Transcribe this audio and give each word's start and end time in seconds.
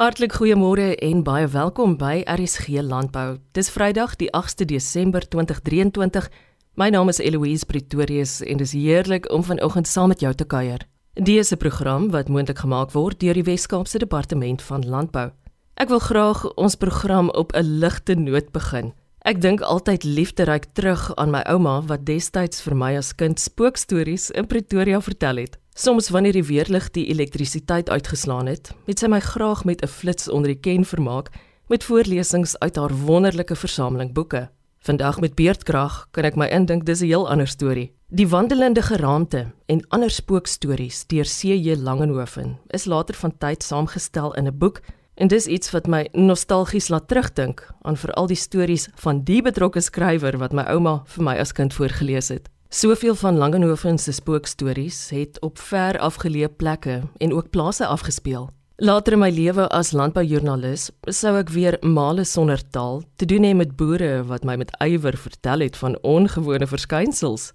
Hartlik 0.00 0.32
goeiemôre 0.32 0.94
en 1.04 1.18
baie 1.20 1.44
welkom 1.52 1.98
by 2.00 2.22
RSG 2.24 2.80
Landbou. 2.80 3.36
Dis 3.52 3.68
Vrydag 3.68 4.14
die 4.16 4.30
8de 4.32 4.64
Desember 4.64 5.20
2023. 5.28 6.30
My 6.80 6.88
naam 6.88 7.12
is 7.12 7.20
Eloise 7.20 7.68
Pretorius 7.68 8.38
en 8.40 8.56
dis 8.56 8.72
heerlik 8.72 9.28
om 9.28 9.44
vanoggend 9.44 9.86
saam 9.86 10.08
met 10.08 10.24
jou 10.24 10.32
te 10.32 10.48
kuier. 10.48 10.80
Dese 11.12 11.60
program 11.60 12.08
wat 12.10 12.32
moontlik 12.32 12.64
gemaak 12.64 12.96
word 12.96 13.20
deur 13.20 13.36
die 13.36 13.44
Wes-Kaapse 13.44 14.00
Departement 14.00 14.64
van 14.64 14.88
Landbou. 14.88 15.28
Ek 15.76 15.92
wil 15.92 16.00
graag 16.00 16.46
ons 16.56 16.80
program 16.80 17.28
op 17.28 17.52
'n 17.52 17.78
ligte 17.84 18.14
noot 18.14 18.48
begin. 18.52 18.94
Ek 19.28 19.40
dink 19.40 19.60
altyd 19.60 20.04
liefderyk 20.04 20.72
terug 20.72 21.14
aan 21.16 21.30
my 21.30 21.42
ouma 21.44 21.82
wat 21.82 22.06
destyds 22.06 22.62
vir 22.62 22.74
my 22.74 22.96
as 22.96 23.12
kind 23.12 23.40
spookstories 23.40 24.30
in 24.30 24.46
Pretoria 24.46 25.00
vertel 25.00 25.36
het. 25.36 25.61
Soms 25.74 26.10
wanneer 26.12 26.32
die 26.36 26.44
weerlig 26.44 26.90
die 26.92 27.06
elektrisiteit 27.08 27.90
uitgeslaan 27.90 28.46
het, 28.46 28.74
het 28.84 29.00
sy 29.00 29.08
my 29.08 29.20
graag 29.24 29.64
met 29.64 29.80
'n 29.80 29.88
flits 29.88 30.28
onder 30.28 30.52
die 30.52 30.60
ken 30.60 30.84
vermaak 30.84 31.30
met 31.68 31.84
voorlesings 31.84 32.58
uit 32.58 32.76
haar 32.76 32.92
wonderlike 32.92 33.56
versameling 33.56 34.12
boeke. 34.12 34.50
Vandag 34.78 35.20
met 35.20 35.34
beerdkrag 35.34 36.08
kan 36.10 36.24
ek 36.24 36.36
my 36.36 36.46
indink 36.46 36.84
dis 36.84 37.00
'n 37.00 37.06
heel 37.06 37.28
ander 37.28 37.46
storie. 37.46 37.92
Die 38.08 38.28
wandelende 38.28 38.82
geraamte 38.82 39.52
en 39.66 39.88
ander 39.88 40.10
spookstories 40.10 41.06
deur 41.06 41.24
C.J. 41.24 41.76
Langehoven 41.76 42.58
is 42.66 42.84
later 42.84 43.14
van 43.14 43.38
tyd 43.38 43.62
saamgestel 43.62 44.34
in 44.34 44.46
'n 44.46 44.58
boek 44.58 44.80
en 45.14 45.28
dis 45.28 45.46
iets 45.46 45.70
wat 45.70 45.86
my 45.86 46.08
nostalgies 46.12 46.88
laat 46.88 47.08
terugdink 47.08 47.74
aan 47.82 47.96
veral 47.96 48.26
die 48.26 48.36
stories 48.36 48.88
van 48.94 49.24
die 49.24 49.42
betrokke 49.42 49.80
skrywer 49.80 50.38
wat 50.38 50.52
my 50.52 50.62
ouma 50.62 51.02
vir 51.06 51.24
my 51.24 51.36
as 51.38 51.52
kind 51.52 51.74
voorgeles 51.74 52.28
het. 52.28 52.51
Soveel 52.74 53.14
van 53.14 53.36
Langehoven 53.36 53.98
se 53.98 54.12
spookstories 54.12 55.10
het 55.10 55.40
op 55.40 55.58
ver 55.58 55.98
afgeleë 55.98 56.48
plekke 56.56 57.02
en 57.16 57.32
ook 57.32 57.50
plase 57.50 57.86
afgespeel. 57.86 58.48
Later 58.76 59.12
in 59.12 59.18
my 59.20 59.28
lewe 59.30 59.66
as 59.68 59.90
landboujoernalis 59.92 60.86
sou 61.04 61.34
ek 61.36 61.50
weer 61.52 61.76
male 61.84 62.24
sonder 62.24 62.62
taal 62.72 63.02
te 63.20 63.26
doen 63.28 63.44
hê 63.44 63.50
met 63.52 63.74
boere 63.76 64.22
wat 64.24 64.46
my 64.48 64.56
met 64.56 64.72
ywer 64.80 65.18
vertel 65.20 65.60
het 65.60 65.76
van 65.76 65.98
ongewone 66.00 66.66
verskynsels. 66.66 67.50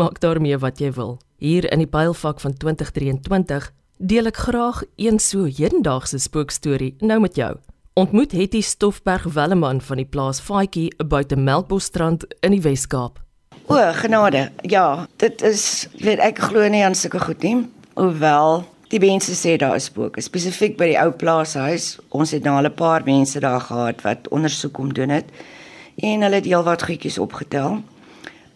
Maak 0.00 0.18
daarmee 0.20 0.58
wat 0.58 0.82
jy 0.82 0.90
wil. 0.96 1.20
Hier 1.38 1.70
in 1.70 1.84
die 1.84 1.92
pylfak 1.92 2.42
van 2.42 2.56
2023 2.58 3.68
deel 4.02 4.32
ek 4.32 4.40
graag 4.48 4.80
een 4.96 5.22
so 5.22 5.46
hedendaagse 5.46 6.18
spookstorie 6.18 6.96
nou 6.98 7.20
met 7.22 7.38
jou. 7.38 7.52
Ontmoet 7.94 8.34
Hetty 8.34 8.64
Stoffberg 8.66 9.30
Welleman 9.30 9.78
van 9.80 10.02
die 10.02 10.10
plaas 10.10 10.42
Faatjie 10.42 10.90
buite 10.98 11.38
Melkbosstrand 11.38 12.26
in 12.42 12.58
die 12.58 12.60
Wes-Kaap. 12.66 13.22
O, 13.66 13.92
genade. 13.92 14.50
Ja, 14.62 15.06
dit 15.16 15.42
is 15.42 15.88
weet 15.98 16.18
ek 16.18 16.38
glo 16.38 16.68
nie 16.68 16.84
aan 16.84 16.94
sulke 16.94 17.20
goed 17.20 17.42
nie. 17.42 17.66
Hoewel 17.94 18.64
die 18.92 19.00
mense 19.02 19.34
sê 19.34 19.56
daar 19.58 19.74
is 19.76 19.88
spooke, 19.90 20.22
spesifiek 20.22 20.76
by 20.78 20.92
die 20.92 20.98
ou 21.00 21.10
plaashuis. 21.10 21.96
Ons 22.14 22.30
het 22.36 22.44
nou 22.44 22.54
al 22.56 22.68
'n 22.68 22.74
paar 22.74 23.02
mense 23.04 23.40
daar 23.40 23.60
gehad 23.60 24.02
wat 24.02 24.28
ondersoek 24.28 24.72
kom 24.72 24.92
doen 24.92 25.08
het 25.08 25.26
en 25.96 26.22
hulle 26.22 26.34
het 26.34 26.44
heelwat 26.44 26.82
goedjies 26.82 27.18
opgetel. 27.18 27.82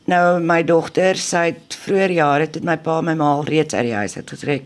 Nou 0.05 0.41
my 0.41 0.63
dogter, 0.65 1.17
sy 1.17 1.45
het 1.53 1.77
vroeër 1.85 2.11
jare 2.11 2.47
het 2.49 2.65
my 2.65 2.77
pa 2.77 3.01
my 3.01 3.15
ma 3.15 3.33
al 3.33 3.45
reeds 3.45 3.75
uit 3.75 3.85
die 3.85 3.95
huis 3.95 4.17
uit 4.17 4.31
getrek 4.31 4.63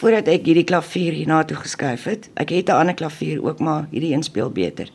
voordat 0.00 0.28
ek 0.28 0.46
hierdie 0.48 0.64
klavier 0.64 1.12
hierna 1.12 1.42
toe 1.44 1.56
geskuif 1.60 2.04
het. 2.04 2.28
Ek 2.34 2.48
het 2.48 2.68
'n 2.68 2.80
ander 2.80 2.94
klavier 2.94 3.44
ook 3.44 3.58
maar 3.60 3.86
hierdie 3.90 4.14
een 4.14 4.22
speel 4.22 4.50
beter. 4.50 4.88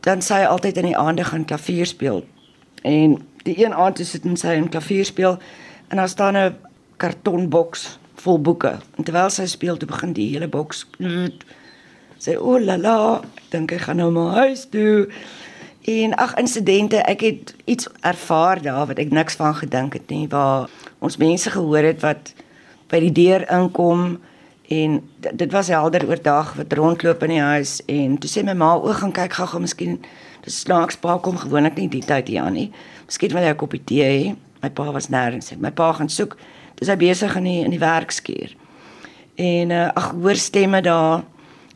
Dan 0.00 0.22
sy 0.22 0.44
altyd 0.44 0.76
in 0.76 0.84
die 0.84 0.96
aande 0.96 1.24
gaan 1.24 1.44
klavier 1.44 1.86
speel. 1.86 2.24
En 2.82 3.18
die 3.44 3.56
een 3.64 3.74
aand 3.74 3.96
toe 3.96 4.06
sit 4.08 4.24
en 4.24 4.36
sy 4.36 4.56
'n 4.56 4.68
klavier 4.68 5.04
speel 5.04 5.38
en 5.88 5.96
daar 5.96 6.08
staan 6.08 6.36
'n 6.36 6.56
kartonboks 6.96 7.98
vol 8.14 8.40
boeke. 8.40 8.78
En 8.96 9.04
terwyl 9.04 9.30
sy 9.30 9.46
speel, 9.46 9.76
toe 9.76 9.88
begin 9.88 10.12
die 10.12 10.30
hele 10.32 10.48
boks 10.48 10.86
sê 12.24 12.36
o 12.38 12.58
la 12.58 12.76
la, 12.76 13.22
dink 13.50 13.72
ek 13.72 13.80
gaan 13.86 13.96
nou 14.00 14.10
maar 14.10 14.34
huis 14.34 14.64
toe. 14.72 15.08
En 15.84 16.14
ag 16.16 16.34
insidente, 16.40 16.96
ek 16.96 17.20
het 17.20 17.54
iets 17.64 17.88
ervaar 18.00 18.62
daar 18.62 18.86
wat 18.86 18.98
ek 18.98 19.10
niks 19.12 19.36
van 19.36 19.54
gedink 19.54 19.92
het 19.92 20.08
nie, 20.08 20.28
waar 20.28 20.70
ons 20.98 21.16
mense 21.20 21.50
gehoor 21.50 21.84
het 21.84 22.00
wat 22.00 22.32
by 22.88 23.00
die 23.00 23.12
deur 23.12 23.44
inkom 23.52 24.20
en 24.68 25.02
dit 25.18 25.52
was 25.52 25.68
helder 25.68 26.08
oordag 26.08 26.54
wat 26.54 26.72
rondloop 26.72 27.22
in 27.22 27.30
die 27.30 27.40
huis 27.40 27.82
en 27.86 28.18
toe 28.18 28.30
sê 28.30 28.44
my 28.44 28.54
ma 28.54 28.74
o 28.76 28.92
gaan 28.92 29.12
kyk 29.12 29.32
gou-gou 29.32 29.60
miskien 29.60 29.98
dis 30.44 30.60
snaaks 30.60 30.96
pa 30.96 31.18
kom 31.18 31.36
gewoonlik 31.36 31.76
nie 31.76 31.88
die 31.88 32.04
tyd 32.04 32.28
hier 32.28 32.42
aan 32.42 32.52
nie 32.52 32.72
Miskien 33.04 33.34
wil 33.36 33.44
hy 33.44 33.52
'n 33.52 33.60
koppie 33.60 33.84
tee 33.84 34.04
hê. 34.04 34.36
My 34.62 34.70
pa 34.70 34.90
was 34.92 35.08
nêrens. 35.08 35.52
My 35.58 35.70
pa 35.70 35.92
gaan 35.92 36.08
soek. 36.08 36.36
Dis 36.76 36.88
hy 36.88 36.96
besig 36.96 37.36
in 37.36 37.44
die 37.44 37.64
in 37.64 37.70
die 37.70 37.78
werkskuur. 37.78 38.56
En 39.36 39.70
uh, 39.70 39.88
ag 39.94 40.12
hoor 40.12 40.36
stemme 40.36 40.80
daar 40.80 41.24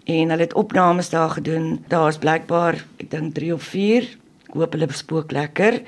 en 0.04 0.30
hulle 0.30 0.42
het 0.42 0.54
opnames 0.54 1.10
daar 1.10 1.30
gedoen. 1.30 1.84
Daar's 1.88 2.18
blykbaar, 2.18 2.84
ek 2.98 3.10
dink 3.10 3.34
3 3.34 3.52
of 3.54 3.62
4. 3.62 4.08
Ek 4.48 4.54
hoop 4.54 4.72
hulle 4.72 4.86
bespook 4.86 5.32
lekker. 5.32 5.82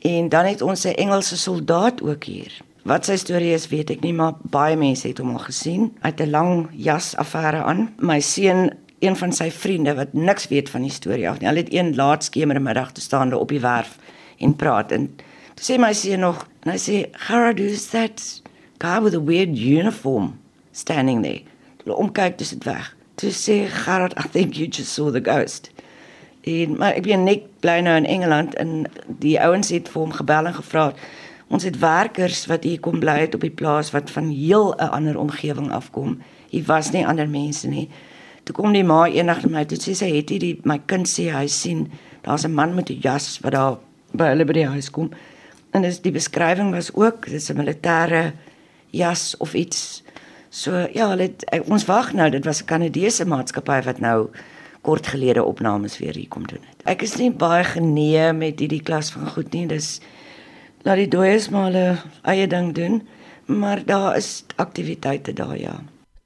En 0.00 0.28
dan 0.28 0.44
het 0.44 0.62
ons 0.62 0.86
'n 0.86 0.94
Engelse 0.94 1.36
soldaat 1.36 2.02
ook 2.02 2.24
hier. 2.24 2.52
Wat 2.86 3.08
sy 3.08 3.16
storie 3.18 3.50
is, 3.50 3.66
weet 3.72 3.90
ek 3.90 4.02
nie, 4.06 4.12
maar 4.14 4.36
baie 4.54 4.76
mense 4.78 5.08
het 5.08 5.18
hom 5.18 5.32
al 5.34 5.42
gesien. 5.42 5.88
Hy 6.02 6.10
het 6.12 6.20
'n 6.20 6.30
lang 6.30 6.68
jas 6.70 7.16
affære 7.18 7.64
aan. 7.66 7.88
My 7.98 8.20
seun 8.20 8.70
een 9.00 9.16
van 9.16 9.32
sy 9.32 9.50
vriende 9.50 9.94
wat 9.94 10.12
niks 10.12 10.48
weet 10.48 10.70
van 10.70 10.82
die 10.82 10.90
storie 10.90 11.28
af 11.28 11.40
nie. 11.40 11.48
Hulle 11.48 11.64
het 11.64 11.72
een 11.72 11.94
laat 11.94 12.24
skemermiddag 12.24 12.92
te 12.92 13.00
staan 13.00 13.30
daar 13.30 13.40
op 13.40 13.48
die 13.48 13.60
werf 13.60 13.98
en 14.38 14.56
praat 14.56 14.92
en 14.92 15.10
sê 15.60 15.78
my 15.80 15.92
seun 15.96 16.20
nog 16.20 16.44
en 16.64 16.74
hy 16.74 16.78
sê 16.80 16.96
Gerard 17.26 17.60
who's 17.60 17.88
that 17.92 18.22
guy 18.82 19.00
with 19.00 19.14
a 19.14 19.20
weird 19.20 19.56
uniform 19.56 20.34
standing 20.72 21.22
there 21.24 21.42
toe 21.82 21.96
omkyk 21.96 22.38
dis 22.38 22.52
dit 22.52 22.64
weg 22.68 22.92
toe 23.16 23.32
sê 23.32 23.64
Gerard 23.72 24.16
I 24.20 24.28
think 24.28 24.58
you 24.60 24.68
just 24.68 24.92
saw 24.92 25.10
the 25.12 25.22
ghost 25.24 25.70
en 26.46 26.76
maar 26.76 26.98
ek 26.98 27.08
ben 27.08 27.24
net 27.24 27.48
bly 27.64 27.80
nou 27.80 27.96
in 27.96 28.08
Engeland 28.18 28.54
en 28.60 28.84
die 29.22 29.38
ouens 29.40 29.72
het 29.72 29.88
vir 29.88 30.04
hom 30.04 30.12
gebel 30.18 30.52
en 30.52 30.58
gevra 30.60 30.90
ons 31.48 31.64
het 31.64 31.78
werkers 31.78 32.46
wat 32.46 32.64
hier 32.64 32.80
kom 32.80 33.00
bly 33.00 33.18
het 33.20 33.34
op 33.34 33.40
die 33.40 33.50
plaas 33.50 33.90
wat 33.90 34.10
van 34.10 34.28
heel 34.30 34.74
'n 34.74 34.90
ander 34.90 35.18
omgewing 35.18 35.72
afkom 35.72 36.18
hier 36.50 36.64
was 36.64 36.90
nie 36.90 37.06
ander 37.06 37.28
mense 37.28 37.68
nie 37.68 37.88
toe 38.44 38.54
kom 38.54 38.72
die 38.72 38.84
ma 38.84 39.06
eendag 39.06 39.42
na 39.42 39.48
my 39.48 39.64
toe 39.64 39.78
sê 39.78 39.94
sy 39.94 40.10
het 40.16 40.28
hierdie 40.30 40.60
my 40.64 40.78
kind 40.86 41.08
sê 41.08 41.32
hy 41.32 41.46
sien 41.46 41.90
daar's 42.22 42.44
'n 42.44 42.54
man 42.54 42.74
met 42.74 42.90
'n 42.90 43.00
jas 43.00 43.40
wat 43.42 43.52
daar 43.52 43.78
by 44.16 44.32
hulle 44.32 44.46
by 44.48 44.56
die 44.60 44.68
huis 44.68 44.90
kom. 44.92 45.10
En 45.74 45.84
dis 45.84 46.00
die 46.04 46.14
beskrywing 46.14 46.72
was 46.74 46.92
ook 46.94 47.28
dis 47.30 47.50
'n 47.50 47.58
militêre 47.58 48.32
jas 48.90 49.36
of 49.38 49.54
iets. 49.54 50.02
So 50.50 50.88
ja, 50.92 51.08
hulle 51.08 51.30
ons 51.68 51.84
wag 51.84 52.12
nou, 52.12 52.30
dit 52.30 52.44
was 52.44 52.62
'n 52.62 52.66
Kanadese 52.66 53.24
maatskappy 53.24 53.82
wat 53.84 54.00
nou 54.00 54.28
kort 54.82 55.06
gelede 55.06 55.44
opnames 55.44 55.98
weer 55.98 56.14
hier 56.14 56.28
kom 56.28 56.46
doen 56.46 56.62
het. 56.62 56.82
Ek 56.84 57.02
is 57.02 57.16
nie 57.16 57.30
baie 57.30 57.64
genee 57.64 58.32
met 58.32 58.60
hierdie 58.60 58.82
klas 58.82 59.10
van 59.10 59.26
goed 59.28 59.52
nie. 59.52 59.66
Dis 59.66 60.00
laat 60.86 61.02
die 61.02 61.10
dooies 61.10 61.50
maar 61.50 61.70
hulle 61.70 61.98
eie 62.30 62.46
ding 62.46 62.72
doen, 62.74 63.02
maar 63.46 63.82
daar 63.84 64.16
is 64.16 64.44
aktiwiteite 64.56 65.34
daar 65.34 65.58
ja. 65.58 65.74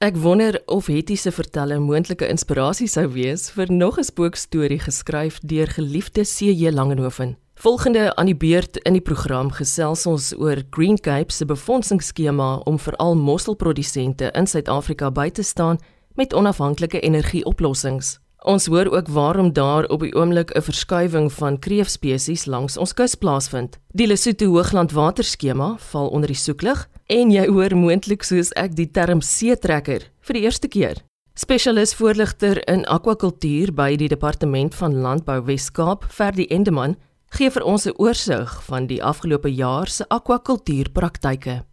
Ek 0.01 0.15
wonder 0.17 0.57
of 0.65 0.87
Hetty 0.89 1.15
se 1.15 1.29
vertelle 1.31 1.77
moontlike 1.79 2.25
inspirasie 2.25 2.87
sou 2.89 3.05
wees 3.13 3.51
vir 3.53 3.69
nog 3.69 3.99
'n 3.99 4.03
spookstorie 4.03 4.79
geskryf 4.79 5.39
deur 5.45 5.67
geliefde 5.67 6.21
C.J. 6.21 6.71
Langehoven. 6.71 7.37
Volgende 7.55 8.15
aan 8.15 8.25
die 8.25 8.35
beurt 8.35 8.77
in 8.77 8.93
die 8.93 9.01
program 9.01 9.51
gesels 9.51 10.05
ons 10.05 10.33
oor 10.37 10.63
Green 10.69 10.97
Cape 10.97 11.31
se 11.31 11.45
befondsingsskema 11.45 12.55
om 12.65 12.79
veral 12.79 13.15
mosselprodusente 13.15 14.31
in 14.33 14.47
Suid-Afrika 14.47 15.11
by 15.11 15.29
te 15.29 15.43
staan 15.43 15.77
met 16.15 16.33
onafhanklike 16.33 16.99
energieoplossings. 16.99 18.20
Ons 18.41 18.65
hoor 18.65 18.89
ook 18.89 19.07
waarom 19.07 19.53
daar 19.53 19.85
op 19.85 19.99
die 20.01 20.15
oomblik 20.15 20.49
'n 20.55 20.61
verskuiwing 20.61 21.31
van 21.33 21.59
kreefspesies 21.59 22.45
langs 22.45 22.77
ons 22.77 22.93
kus 22.93 23.15
plaasvind. 23.15 23.77
Die 23.93 24.07
Lesotho 24.07 24.45
Hoogland 24.45 24.91
waterskema 24.91 25.75
val 25.77 26.07
onder 26.07 26.27
die 26.27 26.35
soeklig 26.35 26.89
en 27.05 27.31
jy 27.31 27.47
hoor 27.47 27.75
moontlik 27.75 28.23
soos 28.23 28.51
ek 28.51 28.75
die 28.75 28.91
term 28.91 29.21
seetrekker 29.21 30.01
vir 30.19 30.33
die 30.33 30.41
eerste 30.41 30.67
keer. 30.67 30.95
Spesialis 31.35 31.93
voorligter 31.93 32.67
in 32.67 32.85
akwakultuur 32.85 33.73
by 33.73 33.95
die 33.95 34.07
Departement 34.07 34.75
van 34.75 34.95
Landbou 34.95 35.45
Wes-Kaap, 35.45 36.05
Ferdi 36.09 36.45
Endeman, 36.49 36.95
gee 37.29 37.49
vir 37.51 37.63
ons 37.63 37.85
'n 37.85 37.93
oorsig 37.97 38.63
van 38.63 38.87
die 38.87 39.03
afgelope 39.03 39.53
jaar 39.53 39.87
se 39.87 40.05
akwakultuurpraktyke. 40.07 41.63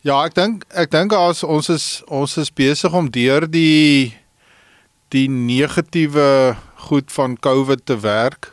Ja, 0.00 0.24
ek 0.24 0.34
dink 0.34 0.64
ek 0.70 0.90
dink 0.90 1.12
as 1.12 1.44
ons 1.44 1.68
is 1.68 2.02
ons 2.08 2.36
is 2.38 2.50
besig 2.50 2.92
om 2.94 3.10
deur 3.10 3.50
die 3.50 4.14
die 5.14 5.28
negatiewe 5.28 6.56
goed 6.88 7.12
van 7.12 7.36
COVID 7.40 7.86
te 7.86 7.98
werk. 8.00 8.52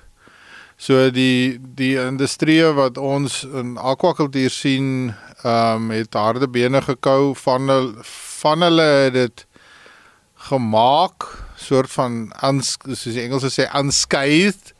So 0.77 1.09
die 1.11 1.59
die 1.75 1.95
industrie 1.99 2.63
wat 2.75 2.97
ons 2.97 3.43
in 3.43 3.77
akwakultuur 3.77 4.51
sien, 4.51 5.13
ehm 5.43 5.89
um, 5.89 5.91
het 5.91 6.13
harde 6.13 6.47
bene 6.47 6.81
gekou 6.81 7.35
van 7.35 7.69
hulle 7.69 8.05
van 8.41 8.61
hulle 8.61 8.87
het 9.05 9.13
dit 9.13 9.45
gemaak 10.49 11.27
soort 11.55 11.91
van 11.91 12.33
soos 12.41 13.03
die 13.05 13.23
Engelse 13.23 13.49
sê 13.53 13.67
unscathed 13.77 14.73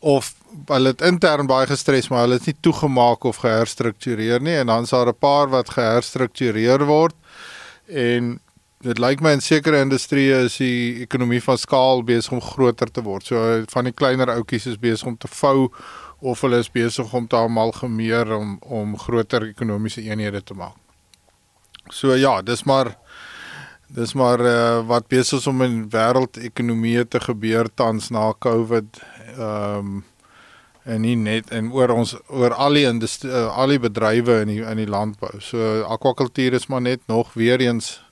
of 0.00 0.32
hulle 0.68 0.92
het 0.94 1.02
intern 1.02 1.48
baie 1.50 1.66
gestres, 1.66 2.08
maar 2.08 2.24
hulle 2.24 2.38
het 2.38 2.48
nie 2.48 2.56
toegemaak 2.60 3.24
of 3.28 3.42
geherstruktureer 3.42 4.42
nie 4.42 4.56
en 4.60 4.70
dan's 4.70 4.94
daar 4.94 5.08
'n 5.12 5.18
paar 5.18 5.48
wat 5.48 5.70
geherstruktureer 5.76 6.84
word. 6.86 7.14
En 7.86 8.40
dit 8.84 9.00
lyk 9.00 9.22
my 9.24 9.32
in 9.38 9.42
sekere 9.44 9.80
industrieë 9.80 10.44
is 10.44 10.58
die 10.60 11.04
ekonomie 11.04 11.40
van 11.44 11.58
skaal 11.60 12.02
besig 12.04 12.34
om 12.36 12.42
groter 12.44 12.90
te 12.92 13.04
word. 13.04 13.26
So 13.26 13.64
van 13.72 13.88
die 13.88 13.96
kleiner 13.96 14.32
outjies 14.34 14.68
is 14.74 14.80
besig 14.80 15.08
om 15.08 15.16
te 15.16 15.30
vou 15.32 15.70
of 16.24 16.42
hulle 16.44 16.60
is 16.60 16.72
besig 16.72 17.12
om 17.16 17.28
te 17.28 17.38
amalgameer 17.40 18.32
om 18.36 18.58
om 18.60 18.96
groter 19.00 19.48
ekonomiese 19.48 20.04
eenhede 20.04 20.42
te 20.44 20.56
maak. 20.58 20.76
So 21.92 22.16
ja, 22.16 22.40
dis 22.42 22.64
maar 22.64 22.94
dis 23.94 24.14
maar 24.14 24.40
uh, 24.40 24.80
wat 24.88 25.08
besig 25.08 25.40
is 25.40 25.46
om 25.46 25.62
in 25.64 25.84
wêreldekonomie 25.92 27.04
te 27.08 27.20
gebeur 27.20 27.68
tans 27.74 28.10
na 28.10 28.32
Covid. 28.38 29.00
Ehm 29.36 29.78
um, 29.78 30.02
en 30.84 31.00
nie 31.00 31.14
net 31.16 31.48
en 31.56 31.70
oor 31.72 31.94
ons 31.94 32.10
oor 32.28 32.52
al 32.60 32.76
die 32.76 32.84
industrie 32.84 33.30
uh, 33.32 33.46
al 33.56 33.72
die 33.72 33.80
bedrywe 33.80 34.42
in 34.44 34.50
die 34.52 34.60
in 34.60 34.76
die 34.76 34.90
landbou. 34.90 35.32
So 35.40 35.80
akwakultuur 35.88 36.52
is 36.60 36.68
maar 36.68 36.84
net 36.84 37.00
nog 37.08 37.32
weer 37.32 37.60
eens 37.64 38.03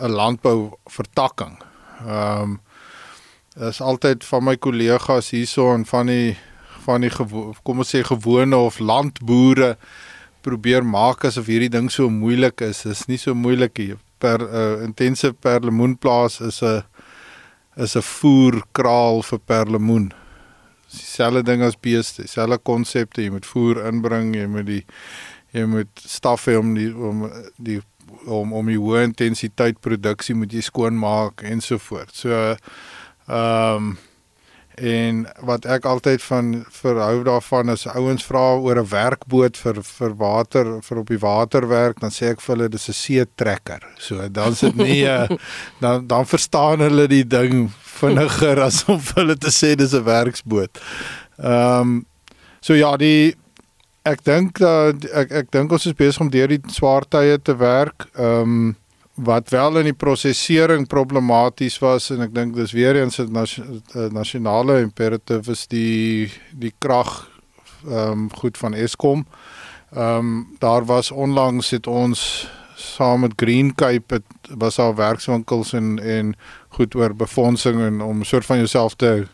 'n 0.00 0.10
landbou 0.10 0.78
vertakking. 0.86 1.58
Ehm 2.06 2.42
um, 2.42 2.60
is 3.68 3.80
altyd 3.80 4.24
van 4.24 4.44
my 4.44 4.56
kollegas 4.56 5.30
hierso 5.30 5.74
en 5.74 5.86
van 5.86 6.06
die 6.06 6.36
van 6.84 7.00
die 7.00 7.10
kom 7.62 7.78
ons 7.82 7.90
sê 7.94 8.04
gewone 8.06 8.56
of 8.56 8.78
landboere 8.78 9.76
probeer 10.46 10.84
maak 10.86 11.24
asof 11.24 11.48
hierdie 11.50 11.72
ding 11.72 11.90
so 11.90 12.08
moeilik 12.10 12.60
is. 12.60 12.84
Dit 12.86 12.94
is 12.94 13.06
nie 13.10 13.18
so 13.18 13.34
moeilik 13.34 13.78
nie. 13.78 13.96
Per 14.22 14.44
uh, 14.46 14.84
intense 14.84 15.32
perlemoenplaas 15.32 16.40
is 16.40 16.62
'n 16.62 16.82
is 17.76 17.96
'n 17.96 18.02
voerkraal 18.02 19.22
vir 19.22 19.38
perlemoen. 19.38 20.12
Dieselfde 20.90 21.42
ding 21.42 21.62
as 21.62 21.76
beeste, 21.76 22.22
dieselfde 22.22 22.58
konsepte, 22.58 23.22
jy 23.22 23.30
moet 23.30 23.46
voer 23.46 23.86
inbring, 23.86 24.34
jy 24.34 24.46
moet 24.46 24.66
die 24.66 24.84
jy 25.52 25.64
moet 25.64 25.88
staf 25.94 26.46
hê 26.46 26.56
om 26.58 26.74
die 26.74 26.90
om 26.94 27.30
die 27.56 27.80
om 28.26 28.52
om 28.52 28.66
die 28.66 28.78
hoë 28.78 29.04
intensiteit 29.10 29.80
produksie 29.80 30.34
moet 30.34 30.52
jy 30.52 30.62
skoon 30.64 30.98
maak 30.98 31.42
ensovoorts. 31.42 32.24
So 32.24 32.54
ehm 33.28 33.76
um, 33.76 33.96
en 34.78 35.24
wat 35.42 35.64
ek 35.66 35.86
altyd 35.90 36.22
van 36.22 36.50
verhou 36.70 37.22
daarvan 37.26 37.72
is 37.72 37.86
ouens 37.90 38.24
vra 38.24 38.54
oor 38.62 38.78
'n 38.78 38.88
werkboot 38.90 39.56
vir 39.56 39.82
vir 39.82 40.14
water 40.16 40.82
vir 40.82 40.98
op 40.98 41.08
die 41.08 41.18
water 41.18 41.68
werk 41.68 42.00
dan 42.00 42.10
sê 42.10 42.30
ek 42.30 42.40
vir 42.40 42.56
hulle 42.56 42.68
dis 42.68 42.88
'n 42.88 42.92
see 42.92 43.24
trekker. 43.34 43.82
So 43.98 44.28
dan 44.28 44.54
sit 44.54 44.76
nie 44.76 45.04
dan 45.82 46.06
dan 46.06 46.26
verstaan 46.26 46.80
hulle 46.80 47.08
die 47.08 47.24
ding 47.24 47.70
vinniger 48.00 48.60
as 48.60 48.84
om 48.88 49.00
vir 49.00 49.22
hulle 49.22 49.36
te 49.36 49.50
sê 49.50 49.74
dis 49.74 49.94
'n 49.94 50.04
werksboot. 50.04 50.78
Ehm 51.38 51.80
um, 51.80 52.06
so 52.60 52.74
ja, 52.74 52.96
die 52.96 53.34
ek 54.02 54.24
dink 54.24 54.58
dat 54.58 55.04
ek 55.12 55.32
ek 55.32 55.50
dink 55.50 55.72
ons 55.72 55.86
is 55.86 55.96
besig 55.96 56.20
om 56.20 56.30
deur 56.30 56.48
die 56.48 56.60
swaar 56.72 57.06
tye 57.08 57.38
te 57.42 57.56
werk. 57.56 58.08
Ehm 58.16 58.42
um, 58.42 58.76
wat 59.18 59.48
wel 59.50 59.80
in 59.80 59.88
die 59.88 59.96
prosesering 59.98 60.84
problematies 60.86 61.80
was 61.82 62.04
en 62.14 62.20
ek 62.22 62.34
dink 62.36 62.54
dis 62.54 62.72
weer 62.72 62.94
eens 63.00 63.18
'n 63.18 63.34
nasionale 64.14 64.80
imperative 64.80 65.50
is 65.50 65.66
die 65.66 66.30
die 66.52 66.72
krag 66.78 67.26
ehm 67.86 68.12
um, 68.12 68.30
goed 68.30 68.56
van 68.58 68.74
Eskom. 68.74 69.26
Ehm 69.92 70.18
um, 70.18 70.46
daar 70.58 70.84
was 70.84 71.10
onlangs 71.10 71.70
het 71.70 71.86
ons 71.86 72.48
saam 72.76 73.20
met 73.20 73.32
Green 73.36 73.74
Cape 73.74 74.14
het, 74.14 74.24
was 74.58 74.76
daar 74.76 74.94
werkswinkels 74.94 75.72
en 75.72 75.98
en 75.98 76.36
goed 76.68 76.94
oor 76.94 77.14
befondsing 77.14 77.80
en 77.80 78.00
om 78.00 78.24
soort 78.24 78.46
van 78.46 78.56
jouself 78.56 78.94
te 78.94 79.26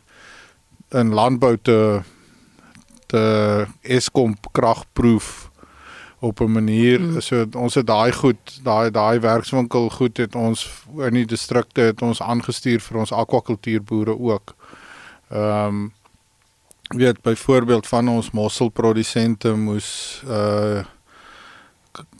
in 0.91 1.13
landbou 1.13 1.59
te 1.63 2.01
te 3.15 3.67
Eskom 3.97 4.35
kragproef 4.53 5.51
op 6.25 6.41
'n 6.41 6.53
manier 6.53 7.01
mm. 7.01 7.21
so 7.21 7.47
ons 7.57 7.75
het 7.75 7.87
daai 7.87 8.13
goed 8.13 8.59
daai 8.63 8.91
daai 8.91 9.21
werkswinkel 9.21 9.91
goed 9.91 10.17
het 10.17 10.35
ons 10.35 10.67
in 10.97 11.15
die 11.15 11.27
distrikte 11.27 11.81
het 11.81 12.03
ons 12.03 12.23
aangestuur 12.23 12.81
vir 12.81 12.99
ons 12.99 13.13
akwakultuurboere 13.13 14.19
ook. 14.19 14.55
Ehm 15.29 15.67
um, 15.67 15.93
weet 16.89 17.23
byvoorbeeld 17.23 17.87
van 17.87 18.09
ons 18.09 18.31
mosselprodusente 18.31 19.55
moes 19.55 20.23
uh 20.29 20.85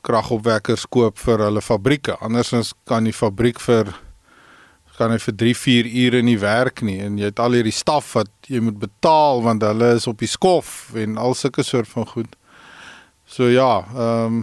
kragopwekkers 0.01 0.87
koop 0.87 1.19
vir 1.19 1.39
hulle 1.39 1.63
fabrieke. 1.63 2.17
Andersins 2.21 2.75
kan 2.85 3.05
die 3.05 3.13
fabriek 3.13 3.61
vir 3.61 3.89
kan 4.99 5.11
hy 5.11 5.19
vir 5.19 5.35
3, 5.43 5.55
4 5.59 5.91
ure 6.07 6.23
nie 6.23 6.39
werk 6.39 6.83
nie 6.87 7.01
en 7.03 7.19
jy 7.19 7.31
het 7.31 7.43
al 7.43 7.57
hierdie 7.57 7.75
staf 7.75 8.13
wat 8.19 8.31
jy 8.51 8.63
moet 8.63 8.79
betaal 8.79 9.43
want 9.43 9.65
hulle 9.67 9.95
is 9.99 10.07
op 10.11 10.21
die 10.23 10.31
skof 10.31 10.95
en 10.99 11.19
al 11.19 11.35
sulke 11.35 11.65
soort 11.67 11.91
van 11.91 12.07
goed. 12.15 12.37
So 13.27 13.51
ja, 13.51 13.85
ehm 13.95 14.27
um, 14.27 14.43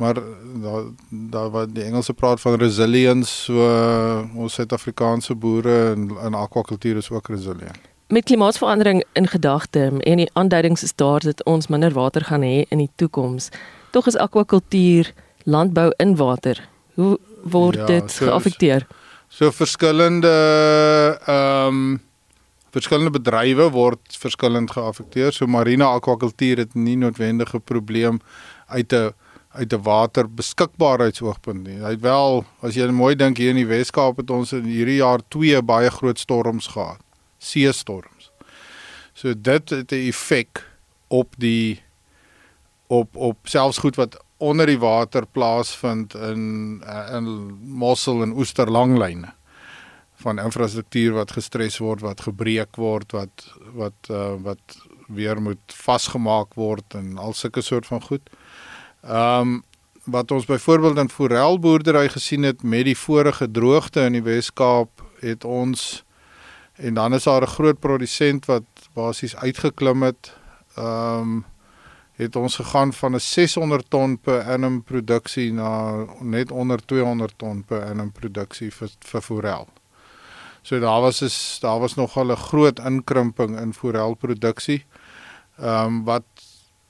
maar 0.00 0.16
daar 0.62 0.84
daar 1.10 1.50
wat 1.52 1.74
die 1.74 1.84
Engelse 1.84 2.14
praat 2.16 2.40
van 2.40 2.54
resilience, 2.54 3.28
so 3.44 3.52
uh, 3.52 4.22
ons 4.34 4.54
Suid-Afrikaanse 4.54 5.34
boere 5.34 5.90
en 5.90 6.06
in 6.24 6.34
akwakultuur 6.34 6.96
is 6.96 7.10
ook 7.10 7.28
resilient. 7.28 7.76
Met 8.08 8.24
klimaatsverandering 8.24 9.04
in 9.12 9.28
gedagte 9.28 9.92
en 10.00 10.16
die 10.16 10.30
aanduidings 10.32 10.82
is 10.82 10.94
daar 10.94 11.20
dat 11.20 11.44
ons 11.44 11.66
minder 11.66 11.92
water 11.92 12.24
gaan 12.24 12.42
hê 12.42 12.64
in 12.68 12.78
die 12.78 12.90
toekoms. 12.94 13.50
Tog 13.90 14.06
is 14.06 14.16
akwakultuur 14.16 15.12
landbou 15.44 15.92
in 15.96 16.16
water. 16.16 16.68
Hoe 16.94 17.18
word 17.42 17.76
ja, 17.76 17.86
dit 17.86 18.10
so, 18.10 18.24
geaffekteer? 18.24 18.86
So 18.88 19.09
verskillende 19.38 20.36
ehm 21.26 21.66
um, 21.66 22.00
verskillende 22.70 23.10
bedrywe 23.10 23.70
word 23.74 24.16
verskillend 24.18 24.70
geaffekteer. 24.70 25.32
So 25.32 25.46
marine 25.46 25.84
akwakultuur 25.84 26.62
het 26.62 26.74
nie 26.74 26.96
noodwendige 26.96 27.58
probleem 27.58 28.20
uit 28.66 28.92
'n 28.92 29.10
uit 29.50 29.72
'n 29.72 29.82
waterbeskikbaarheidsoogpunt 29.82 31.66
nie. 31.66 31.78
Hy 31.82 31.90
het 31.90 32.00
wel, 32.00 32.44
as 32.62 32.74
jy 32.74 32.86
mooi 32.86 33.16
dink 33.16 33.36
hier 33.36 33.50
in 33.50 33.56
die 33.56 33.66
Weskaap 33.66 34.16
het 34.16 34.30
ons 34.30 34.52
in 34.52 34.64
hierdie 34.64 35.00
jaar 35.02 35.20
twee 35.28 35.62
baie 35.62 35.90
groot 35.90 36.18
storms 36.18 36.66
gehad. 36.66 37.00
See 37.38 37.72
storms. 37.72 38.30
So 39.12 39.34
dit 39.34 39.70
het 39.70 39.92
'n 39.92 40.06
effek 40.08 40.66
op 41.08 41.34
die 41.38 41.82
op 42.86 43.16
op 43.16 43.38
selfs 43.42 43.78
goed 43.78 43.96
wat 43.96 44.22
onder 44.40 44.66
die 44.66 44.78
water 44.80 45.26
plaasvind 45.26 46.14
in 46.14 46.80
in 47.12 47.28
mossel 47.60 48.22
en 48.22 48.32
oester 48.32 48.70
langlyne 48.70 49.34
van 50.20 50.38
infrastruktuur 50.38 51.12
wat 51.16 51.32
gestres 51.32 51.78
word, 51.80 52.02
wat 52.04 52.20
gebreek 52.28 52.76
word, 52.76 53.12
wat 53.16 53.46
wat 53.76 54.10
uh, 54.10 54.34
wat 54.44 54.80
weer 55.10 55.40
moet 55.42 55.74
vasgemaak 55.74 56.54
word 56.54 56.94
en 56.94 57.18
al 57.18 57.34
sulke 57.34 57.62
soort 57.64 57.86
van 57.86 58.02
goed. 58.02 58.30
Ehm 59.02 59.40
um, 59.40 59.58
wat 60.10 60.30
ons 60.32 60.46
byvoorbeeld 60.48 60.98
in 60.98 61.10
forelboerdery 61.12 62.08
gesien 62.08 62.42
het 62.42 62.62
met 62.62 62.84
die 62.88 62.96
vorige 62.96 63.50
droogte 63.50 64.00
in 64.08 64.16
die 64.16 64.22
Wes-Kaap 64.24 65.02
het 65.20 65.44
ons 65.44 66.04
en 66.80 66.94
dan 66.94 67.14
is 67.14 67.28
daar 67.28 67.42
'n 67.42 67.54
groot 67.56 67.78
produsent 67.78 68.46
wat 68.46 68.64
basies 68.94 69.36
uitgeklim 69.36 70.02
het. 70.02 70.32
Ehm 70.74 71.20
um, 71.20 71.44
het 72.20 72.36
ons 72.36 72.56
gegaan 72.60 72.92
van 72.92 73.14
'n 73.14 73.20
600 73.20 73.90
ton 73.90 74.18
per 74.18 74.42
annum 74.42 74.82
produksie 74.82 75.52
na 75.52 76.04
net 76.20 76.50
onder 76.50 76.78
200 76.84 77.32
ton 77.36 77.64
per 77.64 77.82
annum 77.84 78.12
produksie 78.12 78.70
vir 78.70 78.90
vir 78.98 79.22
forel. 79.22 79.68
So 80.62 80.78
daar 80.80 81.00
was 81.00 81.22
is 81.22 81.58
daar 81.60 81.80
was 81.80 81.94
nogal 81.94 82.30
'n 82.30 82.36
groot 82.36 82.78
inkrimping 82.78 83.58
in 83.60 83.72
forelproduksie. 83.72 84.84
Ehm 85.58 85.86
um, 85.86 86.04
wat 86.04 86.24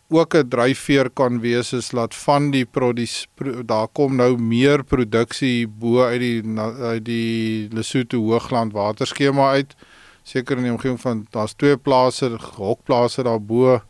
ook 0.08 0.34
'n 0.34 0.48
dryfveer 0.48 1.10
kan 1.10 1.40
wees 1.40 1.72
is 1.72 1.92
laat 1.92 2.14
van 2.14 2.50
die 2.50 2.64
produs 2.64 3.26
pro, 3.34 3.64
daar 3.64 3.88
kom 3.88 4.16
nou 4.16 4.36
meer 4.38 4.84
produksie 4.84 5.68
bo 5.68 6.04
uit 6.04 6.20
die 6.20 6.42
uit 6.80 7.04
die 7.04 7.68
Lesotho 7.72 8.18
Hoogland 8.18 8.72
waterskema 8.72 9.50
uit. 9.50 9.74
Seker 10.22 10.56
in 10.56 10.62
die 10.62 10.72
omgewing 10.72 11.00
van 11.00 11.26
daar's 11.30 11.54
twee 11.54 11.76
plase, 11.76 12.38
hokplase 12.56 13.22
daarbo 13.22 13.80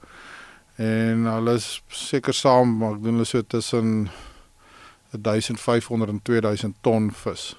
en 0.80 1.26
hulle 1.28 1.54
is 1.58 1.82
seker 1.92 2.34
saam, 2.36 2.78
maar 2.80 2.96
ek 2.96 3.02
doen 3.04 3.18
hulle 3.18 3.28
so 3.28 3.42
tussen 3.44 4.08
1500 5.12 6.12
en 6.14 6.20
2000 6.24 6.76
ton 6.86 7.10
vis. 7.12 7.50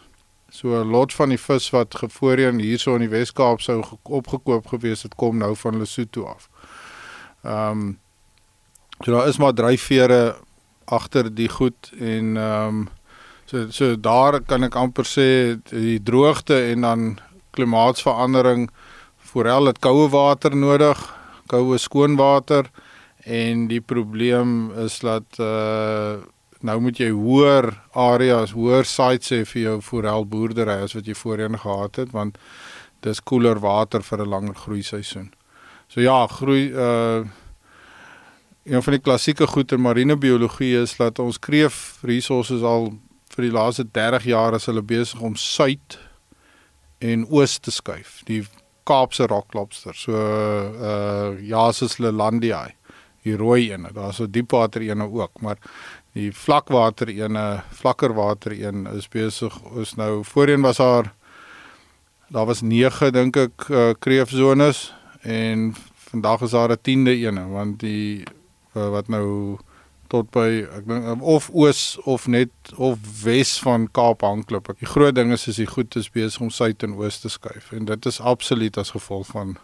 So 0.49 0.81
'n 0.81 0.89
lot 0.91 1.13
van 1.13 1.29
die 1.29 1.39
vis 1.39 1.69
wat 1.69 1.95
gevoorheen 1.95 2.59
hierso 2.59 2.95
in 2.95 3.05
die 3.05 3.13
Wes-Kaap 3.13 3.61
sou 3.61 3.83
opgekoop 4.03 4.67
gewees 4.67 5.03
het, 5.03 5.15
kom 5.15 5.37
nou 5.37 5.55
van 5.55 5.77
Lesotho 5.77 6.25
af. 6.25 6.49
Ehm 7.43 7.71
um, 7.71 7.99
so 9.03 9.11
daar 9.11 9.27
is 9.27 9.37
maar 9.37 9.53
dryfvere 9.53 10.35
agter 10.85 11.35
die 11.35 11.49
goed 11.49 11.91
en 11.99 12.37
ehm 12.37 12.67
um, 12.67 12.89
so 13.45 13.69
so 13.69 13.95
daar 13.95 14.41
kan 14.41 14.63
ek 14.63 14.75
amper 14.75 15.05
sê 15.05 15.59
die 15.69 15.99
droogte 16.03 16.71
en 16.71 16.81
dan 16.81 17.19
klimaatsverandering 17.51 18.69
vooral 19.17 19.65
het 19.65 19.79
koue 19.79 20.09
water 20.09 20.55
nodig, 20.55 21.15
koue 21.47 21.77
skoon 21.77 22.15
water 22.15 22.71
en 23.25 23.67
die 23.67 23.81
probleem 23.81 24.71
is 24.85 24.99
dat 24.99 25.39
uh 25.39 26.21
nou 26.61 26.75
moet 26.77 26.99
jy 27.01 27.07
hoër 27.09 27.71
areas, 27.97 28.51
hoër 28.53 28.85
sites 28.85 29.31
hê 29.33 29.39
vir 29.49 29.61
jou 29.61 29.77
forel 29.81 30.27
boerdery 30.29 30.75
as 30.85 30.93
wat 30.93 31.07
jy 31.09 31.15
voorheen 31.17 31.57
gehad 31.57 31.97
het 31.97 32.11
want 32.13 32.37
dis 33.01 33.21
koeler 33.25 33.57
water 33.59 34.03
vir 34.05 34.21
'n 34.21 34.29
langer 34.29 34.55
groei 34.55 34.83
seisoen. 34.83 35.31
So 35.89 36.01
ja, 36.01 36.27
groei 36.27 36.69
uh 36.69 37.25
een 38.63 38.83
van 38.83 38.93
die 38.93 39.01
klassieke 39.01 39.47
goed 39.47 39.71
in 39.71 39.81
marine 39.81 40.15
biologie 40.17 40.77
is 40.77 40.95
dat 40.97 41.19
ons 41.19 41.39
kreef 41.39 41.97
resources 42.01 42.61
al 42.61 42.93
vir 43.33 43.47
die 43.47 43.51
laaste 43.51 43.83
30 43.91 44.23
jaar 44.29 44.53
is 44.53 44.65
hulle 44.69 44.81
besig 44.81 45.19
om 45.19 45.35
suid 45.35 45.97
en 46.99 47.25
oos 47.29 47.57
te 47.59 47.71
skuif. 47.71 48.21
Die 48.25 48.45
Kaapse 48.83 49.27
rocklobster, 49.29 49.95
so 49.95 50.13
uh 50.13 51.37
Jasus 51.41 51.97
Lelandiae, 51.97 52.73
die 53.23 53.35
rooi 53.35 53.71
ene. 53.71 53.91
Daar's 53.93 54.19
'n 54.19 54.31
diepwater 54.31 54.81
ene 54.81 55.11
ook, 55.11 55.41
maar 55.41 55.57
die 56.13 56.31
vlakwater 56.35 57.09
ene, 57.09 57.63
vlakker 57.69 58.13
water 58.13 58.51
een 58.51 58.87
is 58.87 59.07
besig 59.07 59.53
is 59.79 59.95
nou 59.95 60.23
voorheen 60.23 60.61
was 60.61 60.77
daar 60.77 61.13
daar 62.27 62.45
was 62.45 62.61
9 62.61 63.11
dink 63.13 63.37
ek 63.37 63.67
uh, 63.69 63.91
kreefzones 63.99 64.93
en 65.21 65.73
vandag 66.11 66.41
is 66.41 66.51
daar 66.51 66.71
'n 66.71 66.81
10de 66.81 67.15
ene 67.27 67.47
want 67.47 67.79
die 67.79 68.23
uh, 68.75 68.89
wat 68.89 69.07
nou 69.07 69.57
tot 70.07 70.29
by 70.31 70.67
ek 70.77 70.87
dink 70.87 71.21
of 71.21 71.49
oos 71.53 71.97
of 72.03 72.27
net 72.27 72.51
of 72.75 72.99
wes 73.23 73.59
van 73.63 73.87
Kaap 73.91 74.21
hangklip. 74.21 74.67
Die 74.79 74.87
groot 74.93 75.15
ding 75.15 75.31
is 75.31 75.47
is 75.47 75.55
die 75.55 75.67
goed 75.67 75.95
is 75.95 76.11
besig 76.11 76.41
om 76.41 76.49
suid 76.49 76.83
en 76.83 76.95
oos 76.99 77.19
te 77.19 77.29
skuif 77.29 77.71
en 77.71 77.85
dit 77.85 78.05
is 78.05 78.19
absoluut 78.19 78.77
as 78.77 78.91
gevolg 78.91 79.27
van 79.27 79.55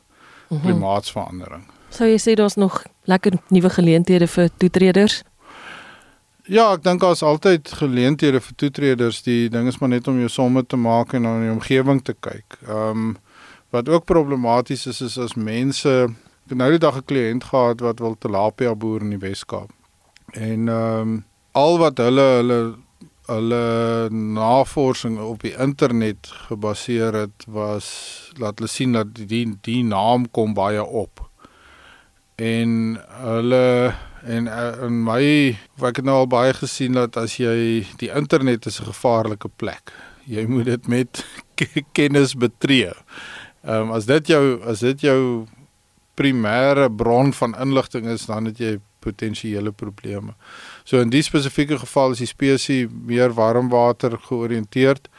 mhm. 0.50 0.62
klimaatsverandering. 0.62 1.68
Sou 1.90 2.08
jy 2.10 2.18
sê 2.20 2.36
daar's 2.36 2.56
nog 2.56 2.84
lekker 3.08 3.40
nuwe 3.50 3.70
geleenthede 3.70 4.28
vir 4.28 4.50
toetreders? 4.58 5.24
Ja, 6.48 6.70
ek 6.74 6.84
dink 6.84 7.02
daar's 7.04 7.24
altyd 7.28 7.68
geleenthede 7.76 8.40
vir 8.40 8.56
toetreders. 8.56 9.22
Die 9.26 9.50
ding 9.52 9.68
is 9.68 9.80
maar 9.80 9.92
net 9.92 10.08
om 10.08 10.20
jou 10.20 10.30
somme 10.32 10.64
te 10.64 10.80
maak 10.80 11.14
en 11.14 11.26
na 11.28 11.34
die 11.42 11.52
omgewing 11.52 12.04
te 12.04 12.16
kyk. 12.20 12.60
Ehm 12.68 12.92
um, 12.92 13.16
wat 13.76 13.90
ook 13.92 14.06
problematies 14.08 14.86
is 14.88 15.02
is 15.02 15.18
as 15.20 15.34
mense 15.36 15.92
ek 16.48 16.54
het 16.54 16.58
nou 16.62 16.70
die 16.72 16.80
dag 16.80 16.96
'n 16.96 17.04
kliënt 17.04 17.44
gehad 17.44 17.82
wat 17.84 18.00
wil 18.00 18.16
tilapia 18.16 18.76
boer 18.76 19.02
in 19.02 19.10
die 19.10 19.20
Wes-Kaap. 19.20 19.72
En 20.32 20.70
ehm 20.70 21.02
um, 21.02 21.26
al 21.52 21.78
wat 21.78 21.98
hulle 21.98 22.28
hulle 22.40 22.76
hulle 23.28 24.10
navorsing 24.10 25.20
op 25.20 25.42
die 25.42 25.56
internet 25.60 26.28
gebaseer 26.48 27.14
het 27.14 27.44
was 27.48 27.88
laat 28.40 28.60
hulle 28.60 28.72
sien 28.72 28.92
dat 28.92 29.08
die 29.16 29.58
die 29.62 29.84
naam 29.84 30.32
kom 30.32 30.54
baie 30.54 30.86
op. 30.86 31.27
En 32.38 33.00
hulle 33.24 33.94
en 34.24 34.48
in 34.86 34.98
my 35.02 35.22
ek 35.82 36.02
het 36.02 36.06
nou 36.06 36.20
al 36.22 36.28
baie 36.30 36.54
gesien 36.54 36.94
dat 36.94 37.16
as 37.18 37.40
jy 37.42 37.82
die 37.98 38.12
internet 38.14 38.68
is 38.70 38.78
'n 38.80 38.92
gevaarlike 38.94 39.50
plek. 39.58 39.90
Jy 40.26 40.46
moet 40.46 40.66
dit 40.66 40.88
met 40.88 41.26
kennis 41.98 42.36
betree. 42.36 42.94
Ehm 43.66 43.90
um, 43.90 43.92
as 43.92 44.06
dit 44.06 44.28
jou 44.28 44.62
as 44.62 44.80
dit 44.80 45.02
jou 45.02 45.48
primêre 46.14 46.90
bron 46.90 47.34
van 47.34 47.56
inligting 47.58 48.06
is, 48.06 48.26
dan 48.26 48.46
het 48.46 48.58
jy 48.58 48.80
potensiële 49.00 49.72
probleme. 49.72 50.36
So 50.84 51.02
in 51.02 51.10
die 51.10 51.22
spesifieke 51.22 51.80
geval 51.80 52.12
is 52.12 52.18
die 52.18 52.28
spesies 52.28 52.88
meer 53.06 53.34
warmwater 53.34 54.18
georiënteerd. 54.18 55.10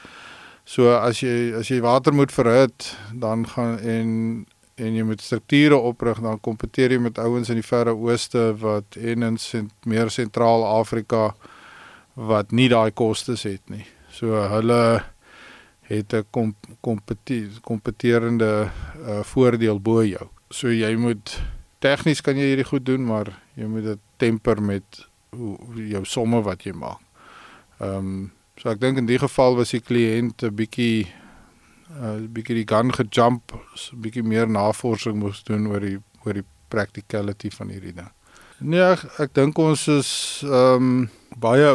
So 0.64 0.94
as 0.94 1.20
jy 1.20 1.52
as 1.58 1.68
jy 1.68 1.80
water 1.80 2.14
moet 2.14 2.32
verhit, 2.32 2.96
dan 3.12 3.46
gaan 3.48 3.78
en 3.78 4.46
en 4.78 4.94
jy 4.94 5.04
moet 5.04 5.22
strukture 5.22 5.76
oprig, 5.76 6.20
dan 6.22 6.40
kompeteer 6.40 6.94
jy 6.94 7.00
met 7.02 7.18
ouens 7.18 7.50
in 7.50 7.58
die 7.58 7.66
verre 7.66 7.94
ooste 7.94 8.52
wat 8.62 8.96
en 8.96 9.26
in 9.26 9.38
sent, 9.42 9.72
meer 9.84 10.10
sentraal 10.10 10.66
Afrika 10.66 11.34
wat 12.14 12.52
nie 12.52 12.68
daai 12.70 12.90
kostes 12.90 13.44
het 13.46 13.62
nie. 13.70 13.86
So 14.14 14.38
hulle 14.54 15.02
het 15.88 16.12
'n 16.14 16.24
kom, 16.30 16.54
kompeterende 17.62 18.70
uh, 18.70 19.22
voordeel 19.22 19.80
bo 19.80 20.04
jou. 20.04 20.28
So 20.50 20.68
jy 20.68 20.96
moet 20.96 21.40
tegnies 21.78 22.20
kan 22.20 22.36
jy 22.36 22.50
hierdie 22.52 22.68
goed 22.68 22.86
doen, 22.86 23.04
maar 23.04 23.32
jy 23.54 23.66
moet 23.66 23.84
dit 23.84 23.98
temper 24.16 24.62
met 24.62 25.08
hoe, 25.30 25.56
jou 25.74 26.04
somme 26.04 26.42
wat 26.42 26.62
jy 26.62 26.72
maak. 26.72 27.00
Ehm 27.80 27.96
um, 27.96 28.32
so 28.58 28.70
ek 28.70 28.80
dink 28.80 28.98
in 28.98 29.06
die 29.06 29.18
geval 29.18 29.54
was 29.54 29.70
die 29.70 29.80
kliënt 29.80 30.42
'n 30.42 30.54
bietjie 30.54 31.06
'n 31.88 32.04
uh, 32.04 32.28
bietjie 32.28 32.54
die 32.60 32.68
gun 32.68 32.92
gejump, 32.92 33.52
'n 33.52 34.00
bietjie 34.02 34.22
meer 34.22 34.48
navorsing 34.48 35.16
moes 35.16 35.42
doen 35.44 35.66
oor 35.66 35.80
die 35.80 35.98
oor 36.24 36.34
die 36.34 36.46
practicality 36.68 37.50
van 37.50 37.68
hierdie 37.68 37.94
ding. 37.94 38.10
Nee, 38.58 38.82
ek, 38.82 39.04
ek 39.22 39.34
dink 39.38 39.58
ons 39.58 39.86
is 39.88 40.10
ehm 40.44 40.82
um, 40.82 41.10
baie 41.38 41.68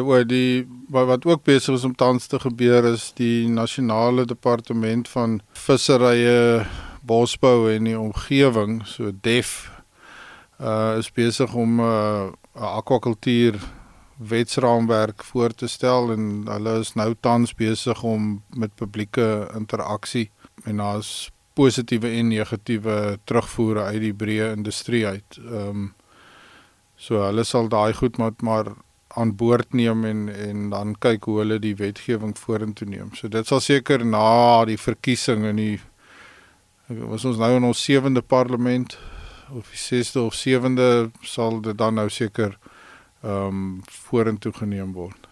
oor 0.00 0.24
die 0.24 0.64
wat 0.88 1.26
ook 1.28 1.42
besig 1.44 1.76
is 1.76 1.84
om 1.84 1.94
tans 1.94 2.26
te 2.26 2.38
gebeur 2.40 2.86
is 2.88 3.10
die 3.18 3.48
nasionale 3.48 4.24
departement 4.24 5.08
van 5.12 5.40
visserye 5.52 6.64
bosbou 7.04 7.68
en 7.74 7.84
die 7.84 7.98
omgewing 7.98 8.80
so 8.88 9.12
def 9.26 9.68
uh 10.60 10.96
is 10.98 11.10
besig 11.12 11.52
om 11.54 11.80
'n 11.80 11.84
uh, 11.84 12.32
akwakultuur 12.78 13.60
wetsraamwerk 14.28 15.24
voor 15.24 15.54
te 15.54 15.68
stel 15.68 16.12
en 16.12 16.46
hulle 16.46 16.78
is 16.80 16.94
nou 16.98 17.14
tans 17.20 17.54
besig 17.54 18.02
om 18.02 18.42
met 18.56 18.74
publieke 18.74 19.48
interaksie 19.56 20.30
en 20.64 20.76
daar's 20.82 21.30
positiewe 21.52 22.08
en 22.08 22.28
negatiewe 22.28 23.18
terugvoere 23.24 23.82
uit 23.82 24.00
die 24.00 24.14
breë 24.14 24.52
industrie 24.56 25.06
uit. 25.06 25.38
Ehm 25.42 25.68
um, 25.68 25.90
so 27.02 27.18
hulle 27.18 27.42
sal 27.42 27.66
daai 27.68 27.92
goed 27.98 28.18
maar 28.18 28.32
maar 28.46 28.68
aan 29.18 29.36
boord 29.36 29.72
neem 29.72 30.04
en 30.04 30.28
en 30.28 30.68
dan 30.70 30.94
kyk 30.98 31.24
hoe 31.24 31.38
hulle 31.38 31.58
die 31.58 31.74
wetgewing 31.76 32.36
vorentoe 32.38 32.88
neem. 32.88 33.10
So 33.14 33.28
dit 33.28 33.46
sal 33.46 33.60
seker 33.60 34.04
na 34.06 34.64
die 34.64 34.78
verkiesing 34.78 35.44
in 35.44 35.56
die 35.56 35.80
was 36.88 37.24
ons 37.24 37.40
nou 37.40 37.56
in 37.56 37.64
ons 37.64 37.82
sewende 37.84 38.22
parlement 38.22 38.98
of 39.50 39.68
die 39.70 39.80
sesde 39.80 40.20
of 40.20 40.34
sewende 40.34 41.10
sal 41.22 41.60
dit 41.60 41.78
dan 41.78 41.94
nou 41.94 42.08
seker 42.10 42.56
ehm 43.22 43.46
um, 43.46 43.82
vorentoe 43.88 44.52
geneem 44.52 44.92
word. 44.92 45.28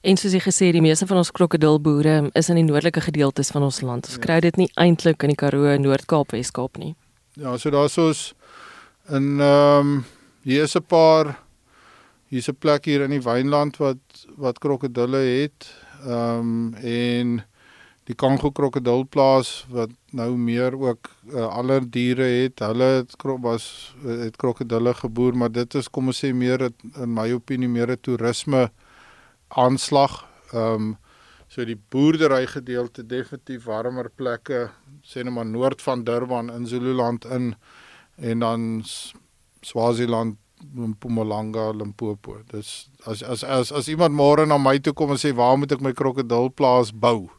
En 0.00 0.16
soos 0.16 0.32
jy 0.32 0.40
gesê 0.40 0.70
die 0.72 0.80
meeste 0.80 1.06
van 1.06 1.18
ons 1.20 1.30
krokodilboere 1.30 2.30
is 2.38 2.48
in 2.48 2.56
die 2.56 2.64
noordelike 2.64 3.02
gedeeltes 3.04 3.50
van 3.52 3.66
ons 3.66 3.82
land. 3.84 4.06
Ons 4.08 4.16
ja. 4.16 4.22
kry 4.24 4.38
dit 4.40 4.56
nie 4.56 4.70
eintlik 4.80 5.22
in 5.22 5.34
die 5.34 5.36
Karoo, 5.36 5.76
Noord-Kaap, 5.76 6.32
Wes-Kaap 6.32 6.80
nie. 6.80 6.94
Ja, 7.36 7.58
so 7.58 7.70
daar's 7.70 7.98
ons 8.00 8.32
in 9.08 9.40
ehm 9.40 9.92
um, 9.92 10.04
hier 10.44 10.64
is 10.64 10.76
'n 10.76 10.82
paar 10.82 11.36
hier's 12.30 12.48
'n 12.48 12.56
plek 12.56 12.84
hier 12.84 13.02
in 13.02 13.10
die 13.10 13.22
Wynland 13.22 13.76
wat 13.76 14.26
wat 14.36 14.58
krokodille 14.58 15.20
het. 15.42 15.68
Ehm 16.06 16.38
um, 16.38 16.74
en 16.74 17.44
die 18.10 18.16
Kongo 18.18 18.50
krokodilplaas 18.50 19.50
wat 19.70 19.92
nou 20.16 20.32
meer 20.38 20.74
ook 20.74 21.10
uh, 21.30 21.46
ander 21.46 21.84
diere 21.86 22.26
het. 22.26 22.62
Hulle 22.64 22.88
het 23.00 23.14
was 23.42 23.94
het 24.02 24.36
krokodille 24.40 24.94
geboer, 24.94 25.36
maar 25.36 25.52
dit 25.52 25.74
is 25.78 25.88
kom 25.88 26.10
ons 26.10 26.24
sê 26.24 26.32
meer 26.34 26.66
het, 26.68 26.86
in 26.96 27.14
my 27.14 27.30
opinie 27.32 27.68
meer 27.68 27.92
'n 27.94 28.00
toerisme 28.02 28.70
aanslag. 29.48 30.26
Ehm 30.52 30.74
um, 30.74 30.98
so 31.50 31.64
die 31.64 31.78
boerdery 31.90 32.46
gedeelte 32.46 33.02
definitief 33.02 33.64
warmer 33.64 34.10
plekke, 34.10 34.70
sê 35.02 35.24
net 35.24 35.34
maar 35.34 35.46
noord 35.46 35.82
van 35.82 36.04
Durban 36.04 36.50
in 36.50 36.66
Zululand 36.66 37.24
in 37.24 37.54
en 38.16 38.38
dan 38.38 38.82
Swaziland 39.60 40.36
Mpumalanga, 40.74 41.72
Limpopo. 41.72 42.36
Dis 42.52 42.88
as 43.06 43.22
as 43.22 43.44
as 43.44 43.72
as 43.72 43.88
iemand 43.88 44.14
môre 44.14 44.46
na 44.46 44.58
my 44.58 44.78
toe 44.78 44.92
kom 44.92 45.10
en 45.10 45.18
sê 45.18 45.34
waar 45.34 45.58
moet 45.58 45.72
ek 45.72 45.80
my 45.80 45.92
krokodilplaas 45.92 46.92
bou? 46.92 47.30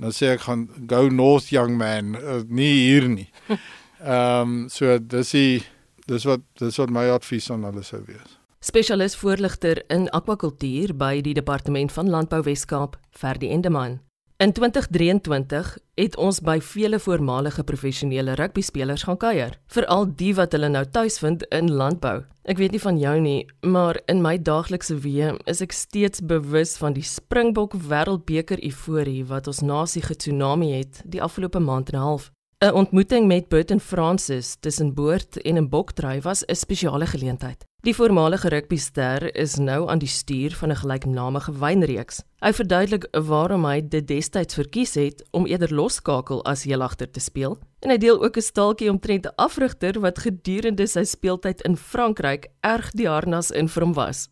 Dan 0.00 0.14
sê 0.16 0.34
ek 0.34 0.46
gaan 0.48 0.68
go 0.88 1.08
north 1.08 1.50
young 1.52 1.76
man 1.78 2.16
uh, 2.16 2.40
nie 2.48 2.72
hier 2.88 3.08
nie. 3.08 3.28
Ehm 4.00 4.64
um, 4.64 4.68
so 4.72 4.98
dis 4.98 5.30
die 5.36 5.62
dis 6.08 6.24
wat 6.24 6.44
dis 6.58 6.78
wat 6.80 6.90
my 6.90 7.06
advies 7.12 7.50
aan 7.52 7.66
hulle 7.68 7.84
sou 7.84 8.00
wees. 8.06 8.38
Spesialis 8.60 9.16
voorligter 9.16 9.82
in 9.88 10.08
akwakultuur 10.12 10.92
by 10.96 11.20
die 11.24 11.34
departement 11.36 11.92
van 11.92 12.10
landbou 12.12 12.42
Wes-Kaap, 12.44 12.98
Ferdi 13.10 13.48
Endeman. 13.48 14.00
In 14.40 14.52
2023 14.52 15.78
het 15.94 16.14
ons 16.16 16.38
by 16.40 16.54
vele 16.64 16.96
voormalige 16.98 17.60
professionele 17.68 18.32
rugbyspelers 18.40 19.02
gaan 19.04 19.18
kuier, 19.20 19.58
veral 19.68 20.06
die 20.16 20.30
wat 20.38 20.56
hulle 20.56 20.70
nou 20.72 20.80
tuis 20.88 21.18
vind 21.20 21.44
in 21.52 21.68
landbou. 21.68 22.22
Ek 22.48 22.56
weet 22.56 22.72
nie 22.72 22.80
van 22.80 22.96
jou 22.96 23.12
nie, 23.20 23.42
maar 23.60 24.00
in 24.08 24.24
my 24.24 24.38
daaglikse 24.40 24.96
weë 25.04 25.34
is 25.44 25.60
ek 25.60 25.76
steeds 25.76 26.24
bewus 26.24 26.78
van 26.80 26.96
die 26.96 27.04
Springbok 27.04 27.76
Wêreldbeker 27.84 28.64
euforie 28.64 29.26
wat 29.28 29.52
ons 29.52 29.60
nasie 29.60 30.06
getsunami 30.08 30.72
het 30.72 31.02
die 31.04 31.20
afgelope 31.20 31.60
maand 31.60 31.92
en 31.92 32.00
'n 32.00 32.06
half. 32.08 32.32
'n 32.62 32.72
Ontmoeting 32.72 33.26
met 33.26 33.48
Burton 33.48 33.80
Francis 33.80 34.56
tussen 34.60 34.94
Boord 34.94 35.42
en 35.42 35.56
'n 35.56 35.68
Bokdry 35.68 36.20
was 36.20 36.44
'n 36.44 36.54
spesiale 36.54 37.06
geleentheid. 37.06 37.64
Die 37.80 37.94
voormalige 37.94 38.48
rugbyster 38.48 39.34
is 39.34 39.54
nou 39.54 39.88
aan 39.88 39.98
die 39.98 40.08
stuur 40.08 40.54
van 40.54 40.68
'n 40.68 40.76
gelyknamige 40.76 41.52
wynreeks. 41.58 42.22
Hy 42.38 42.52
verduidelik 42.52 43.08
waarom 43.10 43.64
hy 43.64 43.88
dit 43.88 44.08
destyds 44.08 44.54
verkies 44.54 44.94
het 44.94 45.24
om 45.30 45.46
eerder 45.46 45.74
loskakel 45.74 46.44
as 46.44 46.62
heelagter 46.62 47.10
te 47.10 47.20
speel. 47.20 47.58
En 47.78 47.90
hy 47.90 47.96
deel 47.96 48.22
ook 48.24 48.36
'n 48.36 48.40
staaltjie 48.40 48.90
omtrent 48.90 49.26
'n 49.26 49.34
afrigter 49.36 50.00
wat 50.00 50.18
gedurende 50.18 50.86
sy 50.86 51.04
speeltyd 51.04 51.60
in 51.60 51.76
Frankryk 51.76 52.46
erg 52.60 52.90
die 52.90 53.08
harnas 53.08 53.50
in 53.50 53.68
vir 53.68 53.82
hom 53.82 53.92
was. 53.92 54.28